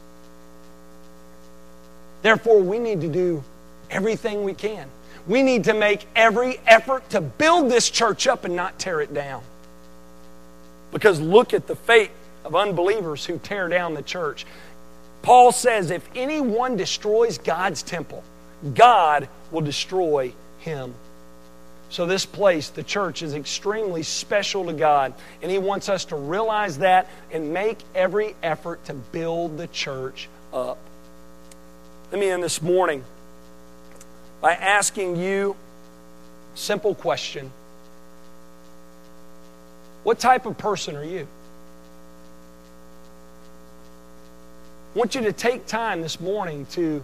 Therefore, 2.22 2.62
we 2.62 2.80
need 2.80 3.02
to 3.02 3.08
do 3.08 3.44
everything 3.90 4.44
we 4.44 4.54
can. 4.54 4.88
We 5.28 5.44
need 5.44 5.66
to 5.66 5.74
make 5.74 6.08
every 6.16 6.60
effort 6.66 7.10
to 7.12 7.22
build 7.22 7.70
this 7.70 7.90
church 7.90 8.28
up 8.28 8.46
and 8.46 8.56
not 8.56 8.80
tear 8.80 9.02
it 9.02 9.14
down. 9.14 9.44
Because 10.92 11.20
look 11.20 11.54
at 11.54 11.68
the 11.68 11.76
fate 11.76 12.12
of 12.44 12.56
unbelievers 12.56 13.26
who 13.26 13.38
tear 13.38 13.68
down 13.70 13.94
the 13.94 14.02
church. 14.02 14.46
Paul 15.22 15.52
says 15.52 15.92
if 15.92 16.08
anyone 16.16 16.76
destroys 16.76 17.38
God's 17.38 17.84
temple, 17.84 18.24
God 18.74 19.30
will 19.52 19.62
destroy 19.62 20.34
him. 20.60 20.94
So, 21.90 22.06
this 22.06 22.26
place, 22.26 22.70
the 22.70 22.84
church, 22.84 23.22
is 23.22 23.34
extremely 23.34 24.04
special 24.04 24.66
to 24.68 24.74
God, 24.74 25.14
and 25.42 25.52
He 25.52 25.58
wants 25.58 25.90
us 25.90 26.06
to 26.06 26.16
realize 26.16 26.78
that 26.78 27.10
and 27.32 27.54
make 27.54 27.80
every 27.94 28.34
effort 28.42 28.86
to 28.86 28.94
build 28.94 29.58
the 29.58 29.68
church 29.68 30.30
up. 30.54 30.78
Let 32.12 32.20
me 32.20 32.30
end 32.30 32.44
this 32.44 32.62
morning 32.62 33.06
by 34.42 34.52
asking 34.52 35.16
you 35.16 35.56
a 36.54 36.58
simple 36.58 36.94
question 36.94 37.50
What 40.04 40.20
type 40.20 40.46
of 40.46 40.58
person 40.58 40.98
are 40.98 41.06
you? 41.06 41.26
I 44.94 45.00
want 45.00 45.16
you 45.16 45.22
to 45.22 45.32
take 45.32 45.68
time 45.68 46.02
this 46.02 46.20
morning 46.20 46.66
to 46.72 47.02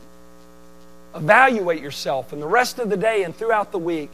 evaluate 1.15 1.81
yourself 1.81 2.33
and 2.33 2.41
the 2.41 2.47
rest 2.47 2.77
of 2.77 2.89
the 2.89 2.97
day 2.97 3.23
and 3.23 3.33
throughout 3.33 3.71
the 3.71 3.79
week. 3.79 4.11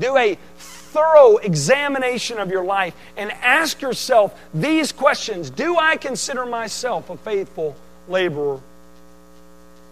Do 0.00 0.16
a 0.16 0.36
thorough 0.58 1.36
examination 1.36 2.40
of 2.40 2.50
your 2.50 2.64
life 2.64 2.94
and 3.16 3.30
ask 3.30 3.80
yourself 3.80 4.36
these 4.52 4.90
questions 4.90 5.48
Do 5.48 5.78
I 5.78 5.96
consider 5.96 6.44
myself 6.44 7.08
a 7.08 7.16
faithful 7.16 7.76
laborer? 8.08 8.58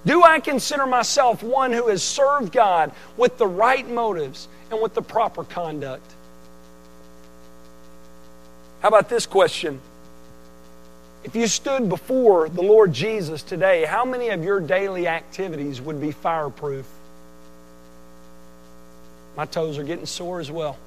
Do 0.07 0.23
I 0.23 0.41
consider 0.41 0.87
myself 0.87 1.43
one 1.43 1.73
who 1.73 1.89
has 1.89 2.03
served 2.03 2.53
God 2.53 2.93
with 3.17 3.37
the 3.37 3.47
right 3.47 3.89
motives 3.89 4.49
and 4.71 4.81
with 4.81 4.95
the 4.95 5.03
proper 5.03 5.45
conduct? 5.45 6.11
How 8.81 8.89
about 8.89 9.11
this 9.11 9.27
question? 9.27 9.81
If 11.23 11.37
you 11.37 11.47
stood 11.47 11.91
before 11.91 12.49
the 12.49 12.63
Lord 12.63 12.95
Jesus 12.95 13.43
today, 13.43 13.85
how 13.85 14.07
many 14.07 14.31
of 14.31 14.43
your 14.43 14.59
daily 14.59 15.07
activities 15.07 15.81
would 15.81 16.01
be 16.01 16.13
fireproof? 16.13 16.87
My 19.37 19.45
toes 19.45 19.77
are 19.77 19.85
getting 19.85 20.07
sore 20.07 20.41
as 20.41 20.51
well. 20.51 20.79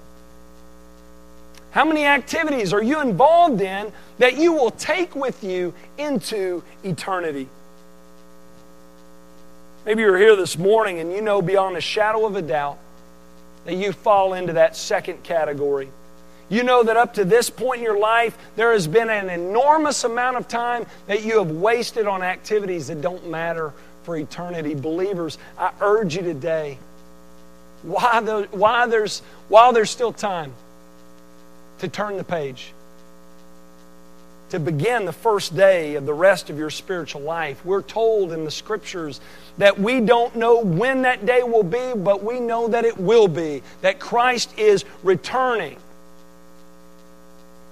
How 1.69 1.85
many 1.85 2.05
activities 2.05 2.73
are 2.73 2.83
you 2.83 3.01
involved 3.01 3.61
in 3.61 3.91
that 4.17 4.37
you 4.37 4.53
will 4.53 4.71
take 4.71 5.15
with 5.15 5.43
you 5.43 5.73
into 5.99 6.63
eternity? 6.83 7.47
Maybe 9.85 10.01
you're 10.01 10.17
here 10.17 10.35
this 10.35 10.57
morning 10.57 10.99
and 10.99 11.11
you 11.11 11.21
know 11.21 11.41
beyond 11.41 11.75
a 11.75 11.81
shadow 11.81 12.25
of 12.25 12.35
a 12.35 12.41
doubt 12.41 12.77
that 13.65 13.75
you 13.75 13.91
fall 13.91 14.33
into 14.33 14.53
that 14.53 14.75
second 14.75 15.23
category. 15.23 15.89
You 16.49 16.63
know 16.63 16.83
that 16.83 16.97
up 16.97 17.15
to 17.15 17.25
this 17.25 17.49
point 17.49 17.79
in 17.79 17.83
your 17.83 17.99
life, 17.99 18.37
there 18.55 18.73
has 18.73 18.87
been 18.87 19.09
an 19.09 19.29
enormous 19.29 20.03
amount 20.03 20.37
of 20.37 20.47
time 20.47 20.85
that 21.07 21.23
you 21.23 21.39
have 21.39 21.51
wasted 21.51 22.07
on 22.07 22.21
activities 22.21 22.87
that 22.87 23.01
don't 23.01 23.29
matter 23.29 23.73
for 24.03 24.15
eternity. 24.15 24.75
Believers, 24.75 25.37
I 25.57 25.71
urge 25.81 26.15
you 26.15 26.21
today, 26.21 26.77
while, 27.81 28.21
the, 28.21 28.87
there's, 28.89 29.21
while 29.49 29.73
there's 29.73 29.89
still 29.89 30.13
time, 30.13 30.53
to 31.79 31.87
turn 31.87 32.17
the 32.17 32.23
page, 32.23 32.73
to 34.53 34.59
begin 34.59 35.05
the 35.05 35.11
first 35.11 35.55
day 35.55 35.95
of 35.95 36.05
the 36.05 36.13
rest 36.13 36.51
of 36.51 36.59
your 36.59 36.69
spiritual 36.69 37.21
life. 37.21 37.65
We're 37.65 37.81
told 37.81 38.31
in 38.31 38.45
the 38.45 38.51
scriptures 38.51 39.19
that 39.57 39.79
we 39.79 39.99
don't 39.99 40.35
know 40.35 40.59
when 40.59 41.01
that 41.01 41.25
day 41.25 41.41
will 41.41 41.63
be, 41.63 41.93
but 41.95 42.23
we 42.23 42.39
know 42.39 42.67
that 42.67 42.85
it 42.85 42.95
will 42.95 43.27
be, 43.27 43.63
that 43.81 43.99
Christ 43.99 44.53
is 44.59 44.85
returning. 45.01 45.75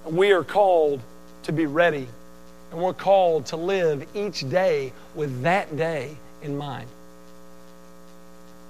And 0.06 0.16
we 0.16 0.32
are 0.32 0.42
called 0.42 1.00
to 1.44 1.52
be 1.52 1.66
ready, 1.66 2.08
and 2.72 2.82
we're 2.82 2.94
called 2.94 3.46
to 3.46 3.56
live 3.56 4.04
each 4.12 4.50
day 4.50 4.92
with 5.14 5.42
that 5.42 5.76
day 5.76 6.16
in 6.42 6.58
mind. 6.58 6.88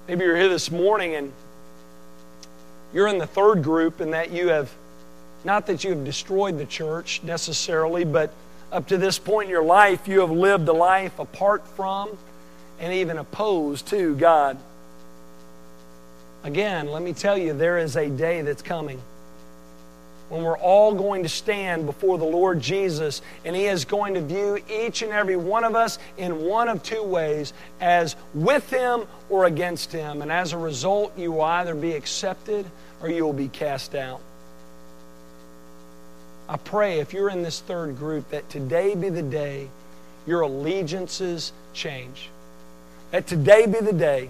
Maybe 0.07 0.23
you're 0.23 0.37
here 0.37 0.49
this 0.49 0.69
morning 0.69 1.15
and 1.15 1.33
you're 2.93 3.07
in 3.07 3.17
the 3.17 3.25
third 3.25 3.63
group, 3.63 4.01
and 4.01 4.13
that 4.13 4.29
you 4.29 4.49
have, 4.49 4.71
not 5.43 5.67
that 5.67 5.83
you 5.83 5.91
have 5.91 6.05
destroyed 6.05 6.57
the 6.57 6.65
church 6.65 7.21
necessarily, 7.23 8.05
but 8.05 8.33
up 8.71 8.87
to 8.87 8.97
this 8.97 9.19
point 9.19 9.45
in 9.45 9.51
your 9.51 9.63
life, 9.63 10.07
you 10.07 10.21
have 10.21 10.31
lived 10.31 10.67
a 10.67 10.73
life 10.73 11.19
apart 11.19 11.67
from 11.69 12.17
and 12.79 12.93
even 12.93 13.17
opposed 13.17 13.87
to 13.87 14.15
God. 14.15 14.57
Again, 16.43 16.87
let 16.87 17.01
me 17.01 17.13
tell 17.13 17.37
you, 17.37 17.53
there 17.53 17.77
is 17.77 17.95
a 17.95 18.09
day 18.09 18.41
that's 18.41 18.61
coming 18.61 19.01
when 20.29 20.41
we're 20.41 20.57
all 20.57 20.95
going 20.95 21.21
to 21.21 21.29
stand 21.29 21.85
before 21.85 22.17
the 22.17 22.25
Lord 22.25 22.59
Jesus, 22.59 23.21
and 23.45 23.55
He 23.55 23.65
is 23.65 23.85
going 23.85 24.15
to 24.15 24.21
view 24.21 24.57
each 24.67 25.03
and 25.03 25.11
every 25.11 25.35
one 25.35 25.63
of 25.63 25.75
us 25.75 25.99
in 26.17 26.41
one 26.41 26.69
of 26.69 26.81
two 26.81 27.03
ways 27.03 27.53
as 27.79 28.15
with 28.33 28.67
Him 28.71 29.03
or 29.29 29.45
against 29.45 29.91
Him. 29.91 30.23
And 30.23 30.31
as 30.31 30.53
a 30.53 30.57
result, 30.57 31.15
you 31.17 31.33
will 31.33 31.43
either 31.43 31.75
be 31.75 31.91
accepted 31.91 32.65
or 32.99 33.09
you 33.09 33.23
will 33.23 33.33
be 33.33 33.47
cast 33.47 33.93
out. 33.93 34.21
I 36.47 36.57
pray 36.57 36.99
if 36.99 37.13
you're 37.13 37.29
in 37.29 37.41
this 37.41 37.61
third 37.61 37.97
group 37.97 38.29
that 38.29 38.49
today 38.49 38.95
be 38.95 39.09
the 39.09 39.23
day 39.23 39.69
your 40.25 40.41
allegiances 40.41 41.53
change. 41.73 42.29
That 43.11 43.27
today 43.27 43.65
be 43.65 43.79
the 43.79 43.93
day 43.93 44.29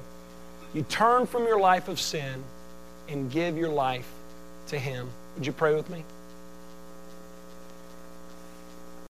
you 0.74 0.84
turn 0.84 1.28
from 1.28 1.46
your 1.46 1.60
life 1.60 1.88
of 1.88 2.00
sin 2.00 2.44
and 3.08 3.32
give 3.32 3.58
your 3.58 3.70
life 3.70 4.10
to 4.68 4.80
Him. 4.80 5.10
Would 5.36 5.46
you 5.46 5.54
pray 5.54 5.76
with 5.76 5.90
me? 5.90 6.04